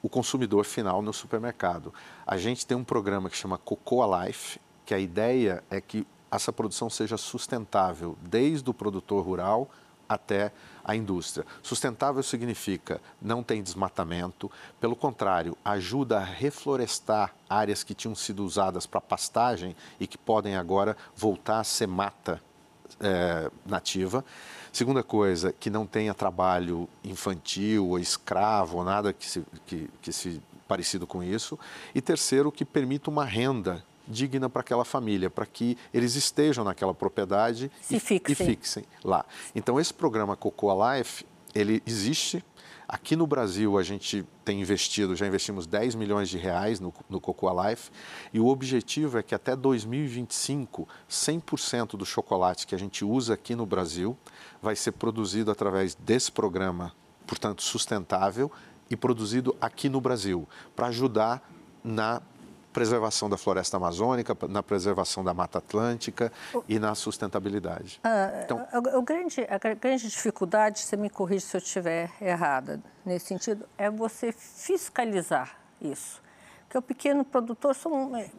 o 0.02 0.10
consumidor 0.10 0.66
final 0.66 1.02
no 1.02 1.14
supermercado. 1.14 1.94
A 2.26 2.38
gente 2.38 2.66
tem 2.66 2.76
um 2.76 2.84
programa 2.84 3.30
que 3.30 3.38
chama 3.38 3.58
Cocoa 3.58 4.26
Life, 4.26 4.60
que 4.84 4.96
a 4.96 5.00
ideia 5.00 5.64
é 5.70 5.80
que 5.80 6.08
essa 6.32 6.52
produção 6.52 6.90
seja 6.90 7.18
sustentável 7.18 8.18
desde 8.22 8.68
o 8.68 8.74
produtor 8.74 9.24
rural 9.24 9.70
até 10.10 10.52
a 10.84 10.96
indústria. 10.96 11.46
Sustentável 11.62 12.22
significa 12.22 13.00
não 13.22 13.42
tem 13.42 13.64
desmatamento, 13.64 14.52
pelo 14.80 14.96
contrário, 14.96 15.58
ajuda 15.64 16.18
a 16.18 16.24
reflorestar 16.24 17.34
áreas 17.50 17.84
que 17.84 17.94
tinham 17.94 18.16
sido 18.16 18.44
usadas 18.44 18.86
para 18.86 19.00
pastagem 19.00 19.76
e 20.00 20.08
que 20.08 20.18
podem 20.18 20.56
agora 20.56 20.98
voltar 21.16 21.60
a 21.60 21.64
ser 21.64 21.88
mata 21.88 22.42
é, 23.00 23.50
nativa. 23.66 24.24
Segunda 24.72 25.04
coisa, 25.04 25.54
que 25.54 25.70
não 25.70 25.86
tenha 25.86 26.14
trabalho 26.14 26.90
infantil 27.04 27.90
ou 27.90 28.00
escravo 28.00 28.78
ou 28.78 28.84
nada 28.84 29.14
que 29.14 29.26
se, 29.26 29.44
que, 29.66 29.90
que 30.02 30.12
se 30.12 30.42
parecido 30.68 31.06
com 31.06 31.24
isso. 31.24 31.58
E 31.94 32.02
terceiro, 32.02 32.52
que 32.52 32.66
permita 32.66 33.10
uma 33.10 33.26
renda 33.26 33.84
digna 34.08 34.50
para 34.50 34.62
aquela 34.62 34.86
família, 34.86 35.30
para 35.30 35.46
que 35.46 35.78
eles 35.94 36.16
estejam 36.16 36.64
naquela 36.64 36.94
propriedade 36.94 37.72
e, 37.90 38.00
fixem. 38.00 38.22
e, 38.32 38.36
fixem. 38.36 38.86
lá. 39.04 39.26
Então, 39.56 39.80
esse 39.80 39.94
programa 39.94 40.36
Cocoa 40.36 40.98
Life, 40.98 41.26
ele 41.54 41.82
existe. 41.86 42.44
Aqui 42.86 43.16
no 43.16 43.26
Brasil, 43.26 43.78
a 43.78 43.84
gente 43.84 44.26
tem 44.44 44.62
investido, 44.62 45.16
já 45.16 45.26
investimos 45.26 45.66
10 45.66 45.96
milhões 45.96 46.30
de 46.30 46.38
reais 46.38 46.80
no, 46.80 46.94
no 47.10 47.20
Cocoa 47.20 47.70
Life, 47.70 47.90
e 48.32 48.40
o 48.40 48.48
objetivo 48.48 49.18
é 49.18 49.24
que 49.24 49.34
até 49.34 49.56
2025, 49.56 50.88
100% 51.10 51.96
do 51.96 52.06
chocolate 52.06 52.68
que 52.68 52.76
a 52.76 52.78
gente 52.78 53.06
usa 53.06 53.34
aqui 53.34 53.56
no 53.56 53.66
Brasil 53.66 54.18
vai 54.62 54.76
ser 54.76 54.92
produzido 54.92 55.50
através 55.50 55.96
desse 55.96 56.32
programa, 56.32 56.94
portanto, 57.26 57.64
sustentável, 57.64 58.52
e 58.90 58.96
produzido 58.96 59.56
aqui 59.60 59.90
no 59.90 60.00
Brasil, 60.00 60.48
para 60.76 60.88
ajudar 60.88 61.50
na 61.84 62.22
preservação 62.74 63.30
da 63.30 63.38
floresta 63.38 63.78
amazônica, 63.78 64.36
na 64.50 64.64
preservação 64.64 65.24
da 65.24 65.34
Mata 65.34 65.60
Atlântica 65.60 66.32
e 66.68 66.80
na 66.80 66.96
sustentabilidade. 66.96 68.02
Ah, 68.04 68.42
então, 68.44 68.68
a, 68.72 68.78
a, 68.78 69.02
grande, 69.02 69.42
a 69.42 69.76
grande 69.76 70.10
dificuldade, 70.10 70.80
você 70.80 70.98
me 70.98 71.10
corrige 71.10 71.46
se 71.46 71.56
eu 71.56 71.60
estiver 71.60 72.12
errada 72.20 72.82
nesse 73.06 73.28
sentido, 73.28 73.66
é 73.78 73.90
você 73.90 74.32
fiscalizar 74.32 75.58
isso. 75.80 76.22
Porque 76.64 76.78
o 76.78 76.82
pequeno 76.82 77.24
produtor 77.24 77.76
são 77.76 78.16
é, 78.18 78.30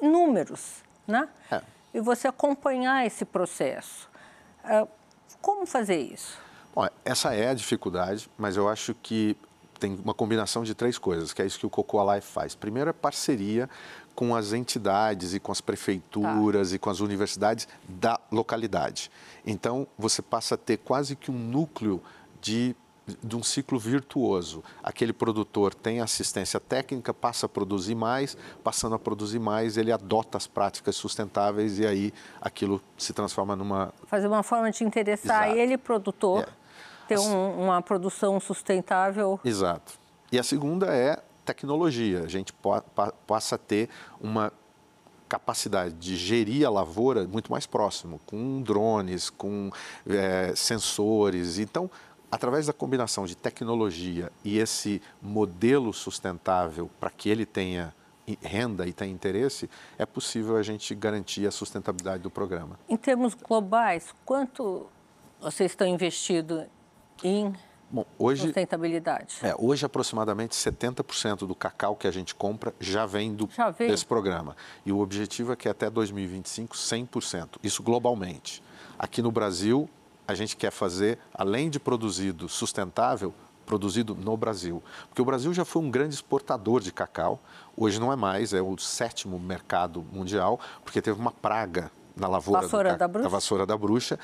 números, 0.00 0.82
né? 1.06 1.28
É. 1.52 1.60
E 1.92 2.00
você 2.00 2.26
acompanhar 2.26 3.06
esse 3.06 3.24
processo. 3.24 4.08
Ah, 4.64 4.86
como 5.40 5.66
fazer 5.66 5.98
isso? 5.98 6.38
Bom, 6.74 6.88
essa 7.04 7.34
é 7.34 7.50
a 7.50 7.54
dificuldade, 7.54 8.28
mas 8.36 8.56
eu 8.56 8.68
acho 8.68 8.94
que 8.94 9.36
tem 9.78 9.98
uma 10.02 10.14
combinação 10.14 10.62
de 10.62 10.74
três 10.74 10.98
coisas, 10.98 11.32
que 11.32 11.42
é 11.42 11.46
isso 11.46 11.58
que 11.58 11.66
o 11.66 11.70
Cocoa 11.70 12.14
Life 12.14 12.26
faz. 12.26 12.54
Primeiro 12.54 12.90
é 12.90 12.92
parceria 12.92 13.68
com 14.14 14.34
as 14.34 14.52
entidades 14.52 15.34
e 15.34 15.40
com 15.40 15.52
as 15.52 15.60
prefeituras 15.60 16.70
tá. 16.70 16.76
e 16.76 16.78
com 16.78 16.88
as 16.88 17.00
universidades 17.00 17.68
da 17.88 18.18
localidade. 18.32 19.10
Então, 19.46 19.86
você 19.98 20.22
passa 20.22 20.54
a 20.54 20.58
ter 20.58 20.78
quase 20.78 21.14
que 21.14 21.30
um 21.30 21.38
núcleo 21.38 22.02
de 22.40 22.74
de 23.22 23.36
um 23.36 23.42
ciclo 23.42 23.78
virtuoso. 23.78 24.64
Aquele 24.82 25.12
produtor 25.12 25.74
tem 25.74 26.00
assistência 26.00 26.58
técnica, 26.58 27.14
passa 27.14 27.46
a 27.46 27.48
produzir 27.48 27.94
mais, 27.94 28.36
passando 28.64 28.94
a 28.94 28.98
produzir 28.98 29.38
mais, 29.38 29.76
ele 29.76 29.92
adota 29.92 30.36
as 30.36 30.46
práticas 30.46 30.96
sustentáveis 30.96 31.78
e 31.78 31.86
aí 31.86 32.12
aquilo 32.40 32.82
se 32.98 33.12
transforma 33.12 33.54
numa. 33.54 33.92
Fazer 34.06 34.26
uma 34.26 34.42
forma 34.42 34.70
de 34.70 34.82
interessar 34.82 35.46
Exato. 35.46 35.60
ele, 35.60 35.78
produtor, 35.78 36.42
é 36.42 36.65
ter 37.06 37.18
um, 37.18 37.64
uma 37.64 37.82
produção 37.82 38.38
sustentável. 38.40 39.40
Exato. 39.44 39.98
E 40.30 40.38
a 40.38 40.42
segunda 40.42 40.86
é 40.94 41.22
tecnologia. 41.44 42.24
A 42.24 42.28
gente 42.28 42.52
passa 43.26 43.54
a 43.54 43.58
ter 43.58 43.88
uma 44.20 44.52
capacidade 45.28 45.94
de 45.94 46.16
gerir 46.16 46.66
a 46.66 46.70
lavoura 46.70 47.26
muito 47.26 47.50
mais 47.50 47.66
próximo, 47.66 48.20
com 48.26 48.62
drones, 48.62 49.30
com 49.30 49.70
é, 50.08 50.52
sensores. 50.54 51.58
Então, 51.58 51.90
através 52.30 52.66
da 52.66 52.72
combinação 52.72 53.24
de 53.24 53.36
tecnologia 53.36 54.30
e 54.44 54.58
esse 54.58 55.00
modelo 55.20 55.92
sustentável 55.92 56.90
para 57.00 57.10
que 57.10 57.28
ele 57.28 57.46
tenha 57.46 57.94
renda 58.42 58.86
e 58.86 58.92
tenha 58.92 59.12
interesse, 59.12 59.70
é 59.96 60.04
possível 60.04 60.56
a 60.56 60.62
gente 60.62 60.94
garantir 60.94 61.46
a 61.46 61.50
sustentabilidade 61.50 62.22
do 62.22 62.30
programa. 62.30 62.78
Em 62.88 62.96
termos 62.96 63.34
globais, 63.34 64.12
quanto 64.24 64.86
vocês 65.40 65.72
estão 65.72 65.86
investindo 65.86 66.66
em 67.22 67.52
Bom, 67.88 68.04
hoje, 68.18 68.42
sustentabilidade? 68.42 69.36
É, 69.42 69.54
hoje, 69.56 69.86
aproximadamente 69.86 70.56
70% 70.56 71.46
do 71.46 71.54
cacau 71.54 71.94
que 71.94 72.06
a 72.06 72.10
gente 72.10 72.34
compra 72.34 72.74
já 72.80 73.06
vem 73.06 73.32
do, 73.32 73.48
já 73.54 73.70
desse 73.70 74.04
programa. 74.04 74.56
E 74.84 74.90
o 74.90 74.98
objetivo 74.98 75.52
é 75.52 75.56
que 75.56 75.68
até 75.68 75.88
2025, 75.88 76.76
100%. 76.76 77.48
Isso 77.62 77.82
globalmente. 77.82 78.62
Aqui 78.98 79.22
no 79.22 79.30
Brasil, 79.30 79.88
a 80.26 80.34
gente 80.34 80.56
quer 80.56 80.72
fazer, 80.72 81.18
além 81.32 81.70
de 81.70 81.78
produzido 81.78 82.48
sustentável, 82.48 83.32
produzido 83.64 84.14
no 84.14 84.36
Brasil. 84.36 84.82
Porque 85.08 85.22
o 85.22 85.24
Brasil 85.24 85.54
já 85.54 85.64
foi 85.64 85.82
um 85.82 85.90
grande 85.90 86.14
exportador 86.14 86.80
de 86.80 86.92
cacau, 86.92 87.40
hoje 87.76 88.00
não 88.00 88.12
é 88.12 88.16
mais, 88.16 88.52
é 88.52 88.60
o 88.60 88.76
sétimo 88.78 89.38
mercado 89.38 90.04
mundial, 90.12 90.58
porque 90.84 91.00
teve 91.00 91.20
uma 91.20 91.32
praga 91.32 91.90
na 92.16 92.26
lavoura 92.26 92.62
vassoura 92.62 92.96
da, 92.96 93.06
da, 93.06 93.28
vassoura 93.28 93.66
da 93.66 93.76
bruxa 93.76 94.18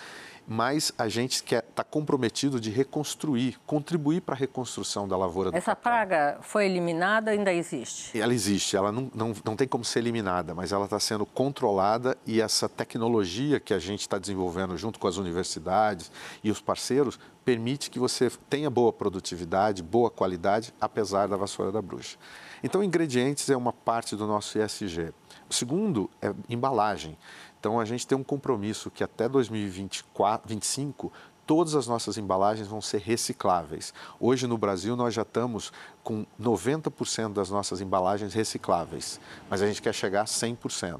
mas 0.46 0.92
a 0.98 1.08
gente 1.08 1.42
está 1.42 1.84
comprometido 1.84 2.60
de 2.60 2.70
reconstruir, 2.70 3.58
contribuir 3.66 4.20
para 4.20 4.34
a 4.34 4.38
reconstrução 4.38 5.06
da 5.06 5.16
lavoura 5.16 5.50
do 5.50 5.56
Essa 5.56 5.74
cacau. 5.74 5.82
praga 5.82 6.38
foi 6.42 6.66
eliminada 6.66 7.30
ainda 7.30 7.52
existe? 7.52 8.18
Ela 8.18 8.34
existe, 8.34 8.76
ela 8.76 8.90
não, 8.90 9.10
não, 9.14 9.34
não 9.44 9.56
tem 9.56 9.68
como 9.68 9.84
ser 9.84 10.00
eliminada, 10.00 10.54
mas 10.54 10.72
ela 10.72 10.84
está 10.84 10.98
sendo 10.98 11.24
controlada 11.24 12.16
e 12.26 12.40
essa 12.40 12.68
tecnologia 12.68 13.60
que 13.60 13.72
a 13.72 13.78
gente 13.78 14.00
está 14.00 14.18
desenvolvendo 14.18 14.76
junto 14.76 14.98
com 14.98 15.06
as 15.06 15.16
universidades 15.16 16.10
e 16.42 16.50
os 16.50 16.60
parceiros 16.60 17.18
permite 17.44 17.90
que 17.90 17.98
você 17.98 18.30
tenha 18.48 18.70
boa 18.70 18.92
produtividade, 18.92 19.82
boa 19.82 20.10
qualidade, 20.10 20.72
apesar 20.80 21.26
da 21.28 21.36
vassoura 21.36 21.72
da 21.72 21.82
bruxa. 21.82 22.16
Então, 22.62 22.82
ingredientes 22.82 23.50
é 23.50 23.56
uma 23.56 23.72
parte 23.72 24.14
do 24.14 24.26
nosso 24.26 24.58
ISG. 24.58 25.12
O 25.50 25.54
segundo 25.54 26.08
é 26.20 26.32
embalagem. 26.48 27.18
Então 27.62 27.78
a 27.78 27.84
gente 27.84 28.04
tem 28.04 28.18
um 28.18 28.24
compromisso 28.24 28.90
que 28.90 29.04
até 29.04 29.28
2025 29.28 31.12
todas 31.46 31.76
as 31.76 31.86
nossas 31.86 32.18
embalagens 32.18 32.66
vão 32.66 32.80
ser 32.80 32.98
recicláveis. 32.98 33.94
Hoje 34.18 34.48
no 34.48 34.58
Brasil 34.58 34.96
nós 34.96 35.14
já 35.14 35.22
estamos 35.22 35.72
com 36.02 36.26
90% 36.40 37.32
das 37.32 37.50
nossas 37.50 37.80
embalagens 37.80 38.34
recicláveis, 38.34 39.20
mas 39.48 39.62
a 39.62 39.68
gente 39.68 39.80
quer 39.80 39.94
chegar 39.94 40.22
a 40.22 40.24
100%. 40.24 40.98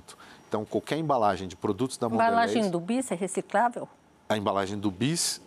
Então 0.48 0.64
qualquer 0.64 0.98
embalagem 0.98 1.48
de 1.48 1.56
produtos 1.56 1.96
da 1.96 2.08
Mondelez... 2.08 2.28
A 2.28 2.32
embalagem 2.32 2.70
do 2.70 2.78
bis 2.78 3.10
é 3.10 3.16
reciclável? 3.16 3.88
A 4.28 4.36
embalagem 4.36 4.78
do 4.78 4.92
bis 4.92 5.40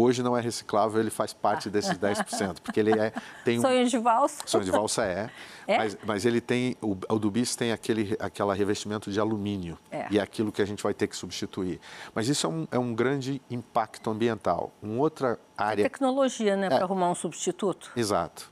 hoje 0.00 0.22
não 0.22 0.36
é 0.36 0.40
reciclável, 0.40 1.00
ele 1.00 1.10
faz 1.10 1.32
parte 1.32 1.68
desses 1.70 1.98
10%, 1.98 2.60
porque 2.62 2.80
ele 2.80 2.98
é 2.98 3.12
tem 3.44 3.58
um 3.58 3.62
sonho 3.62 3.86
de 3.86 3.98
valsa. 3.98 4.42
Sonho 4.46 4.64
de 4.64 4.70
valsa 4.70 5.04
é, 5.04 5.30
é? 5.66 5.78
Mas, 5.78 5.98
mas, 6.04 6.24
ele 6.24 6.40
tem 6.40 6.76
o, 6.80 6.96
o 7.08 7.18
do 7.18 7.30
bis 7.30 7.54
tem 7.54 7.72
aquele 7.72 8.16
aquela 8.18 8.54
revestimento 8.54 9.10
de 9.10 9.20
alumínio 9.20 9.78
é. 9.90 10.06
e 10.10 10.18
é 10.18 10.22
aquilo 10.22 10.50
que 10.50 10.62
a 10.62 10.66
gente 10.66 10.82
vai 10.82 10.94
ter 10.94 11.06
que 11.06 11.16
substituir. 11.16 11.80
Mas 12.14 12.28
isso 12.28 12.46
é 12.46 12.50
um, 12.50 12.66
é 12.72 12.78
um 12.78 12.94
grande 12.94 13.40
impacto 13.50 14.10
ambiental. 14.10 14.72
Uma 14.82 15.00
outra 15.00 15.38
área 15.56 15.84
tecnologia, 15.84 16.56
né, 16.56 16.66
é, 16.66 16.70
para 16.70 16.84
arrumar 16.84 17.10
um 17.10 17.14
substituto. 17.14 17.92
Exato. 17.96 18.50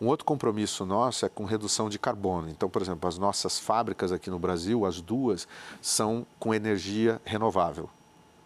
Um 0.00 0.06
outro 0.08 0.24
compromisso 0.24 0.84
nosso 0.84 1.24
é 1.24 1.28
com 1.28 1.44
redução 1.44 1.88
de 1.88 1.98
carbono. 1.98 2.48
Então, 2.48 2.68
por 2.68 2.82
exemplo, 2.82 3.08
as 3.08 3.18
nossas 3.18 3.58
fábricas 3.58 4.12
aqui 4.12 4.30
no 4.30 4.38
Brasil, 4.38 4.84
as 4.84 5.00
duas, 5.00 5.48
são 5.80 6.26
com 6.38 6.54
energia 6.54 7.20
renovável. 7.24 7.88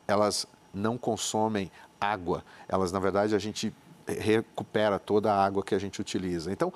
Elas 0.06 0.46
não 0.72 0.96
consomem 0.96 1.70
água. 2.00 2.44
Elas, 2.68 2.90
na 2.92 2.98
verdade, 2.98 3.34
a 3.34 3.38
gente 3.38 3.72
recupera 4.06 4.98
toda 4.98 5.32
a 5.32 5.44
água 5.44 5.62
que 5.62 5.74
a 5.74 5.78
gente 5.78 6.00
utiliza. 6.00 6.50
Então, 6.52 6.72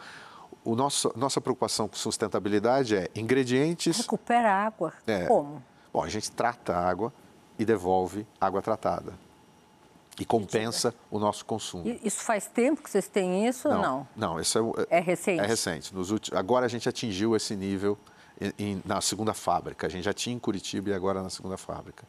o 0.64 0.74
nosso, 0.74 1.12
nossa 1.16 1.40
preocupação 1.40 1.88
com 1.88 1.96
sustentabilidade 1.96 2.96
é 2.96 3.08
ingredientes. 3.14 3.98
Recupera 3.98 4.52
água? 4.52 4.92
É, 5.06 5.26
Como? 5.26 5.62
Bom, 5.92 6.02
a 6.02 6.08
gente 6.08 6.30
trata 6.30 6.74
a 6.74 6.88
água 6.88 7.12
e 7.58 7.64
devolve 7.64 8.26
água 8.40 8.60
tratada. 8.60 9.12
E 10.18 10.24
compensa 10.24 10.94
o 11.10 11.18
nosso 11.18 11.44
consumo. 11.44 11.84
Isso 12.02 12.22
faz 12.22 12.46
tempo 12.46 12.82
que 12.82 12.88
vocês 12.88 13.08
têm 13.08 13.48
isso 13.48 13.68
não, 13.68 13.76
ou 13.76 13.82
não? 13.82 14.08
Não, 14.16 14.40
isso 14.40 14.74
é, 14.88 14.98
é 14.98 15.00
recente. 15.00 15.40
É 15.40 15.46
recente. 15.46 15.94
Nos 15.94 16.10
últimos, 16.10 16.38
agora 16.38 16.66
a 16.66 16.68
gente 16.68 16.88
atingiu 16.88 17.34
esse 17.34 17.56
nível 17.56 17.98
em, 18.58 18.82
na 18.84 19.00
segunda 19.00 19.32
fábrica. 19.32 19.86
A 19.86 19.90
gente 19.90 20.04
já 20.04 20.12
tinha 20.12 20.34
em 20.34 20.38
Curitiba 20.38 20.90
e 20.90 20.94
agora 20.94 21.22
na 21.22 21.30
segunda 21.30 21.56
fábrica. 21.56 22.04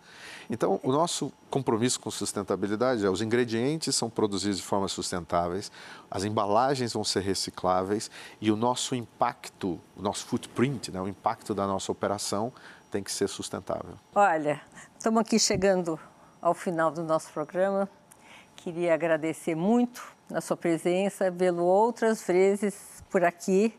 Então, 0.50 0.80
o 0.84 0.92
nosso 0.92 1.32
compromisso 1.50 2.00
com 2.00 2.10
sustentabilidade 2.10 3.06
é 3.06 3.10
os 3.10 3.22
ingredientes 3.22 3.96
são 3.96 4.10
produzidos 4.10 4.58
de 4.58 4.64
forma 4.64 4.88
sustentáveis, 4.88 5.72
as 6.10 6.24
embalagens 6.24 6.94
vão 6.94 7.04
ser 7.04 7.22
recicláveis 7.22 8.10
e 8.42 8.52
o 8.52 8.56
nosso 8.56 8.96
impacto, 8.96 9.80
o 9.96 10.02
nosso 10.02 10.26
footprint, 10.26 10.92
né, 10.92 11.02
o 11.02 11.08
impacto 11.08 11.54
da 11.54 11.68
nossa 11.68 11.92
operação 11.92 12.52
tem 12.92 13.04
que 13.04 13.12
ser 13.12 13.28
sustentável. 13.28 13.96
Olha, 14.14 14.62
estamos 14.98 15.20
aqui 15.22 15.40
chegando 15.40 16.00
ao 16.42 16.54
final 16.54 16.92
do 16.92 17.04
nosso 17.04 17.32
programa. 17.32 17.90
Queria 18.56 18.94
agradecer 18.94 19.56
muito 19.56 20.02
a 20.34 20.42
sua 20.42 20.56
presença, 20.56 21.30
vê-lo 21.30 21.64
outras 21.64 22.26
vezes 22.26 23.04
por 23.10 23.24
aqui. 23.24 23.78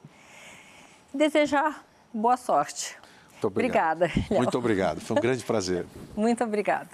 Desejar 1.14 1.85
boa 2.16 2.36
sorte. 2.36 2.96
Muito 3.32 3.46
obrigado. 3.48 4.04
Obrigada. 4.04 4.26
Léo. 4.30 4.42
Muito 4.42 4.58
obrigado. 4.58 5.00
Foi 5.00 5.16
um 5.16 5.20
grande 5.20 5.44
prazer. 5.44 5.86
Muito 6.16 6.42
obrigada. 6.42 6.90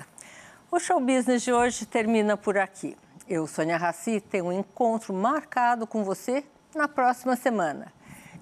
O 0.71 0.81
show 0.81 1.01
business 1.01 1.43
de 1.43 1.53
hoje 1.53 1.87
termina 1.87 2.37
por 2.37 2.59
aqui. 2.59 2.97
Eu, 3.29 3.47
Sônia 3.47 3.77
Raci, 3.77 4.21
tenho 4.21 4.47
um 4.47 4.53
encontro 4.53 5.15
marcado 5.15 5.87
com 5.87 6.03
você 6.03 6.45
na 6.75 6.89
próxima 6.89 7.37
semana, 7.37 7.93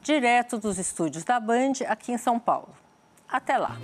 direto 0.02 0.56
dos 0.56 0.78
estúdios 0.78 1.24
da 1.24 1.38
Band 1.38 1.72
aqui 1.86 2.12
em 2.12 2.18
São 2.18 2.38
Paulo. 2.38 2.70
Até 3.28 3.58
lá. 3.58 3.76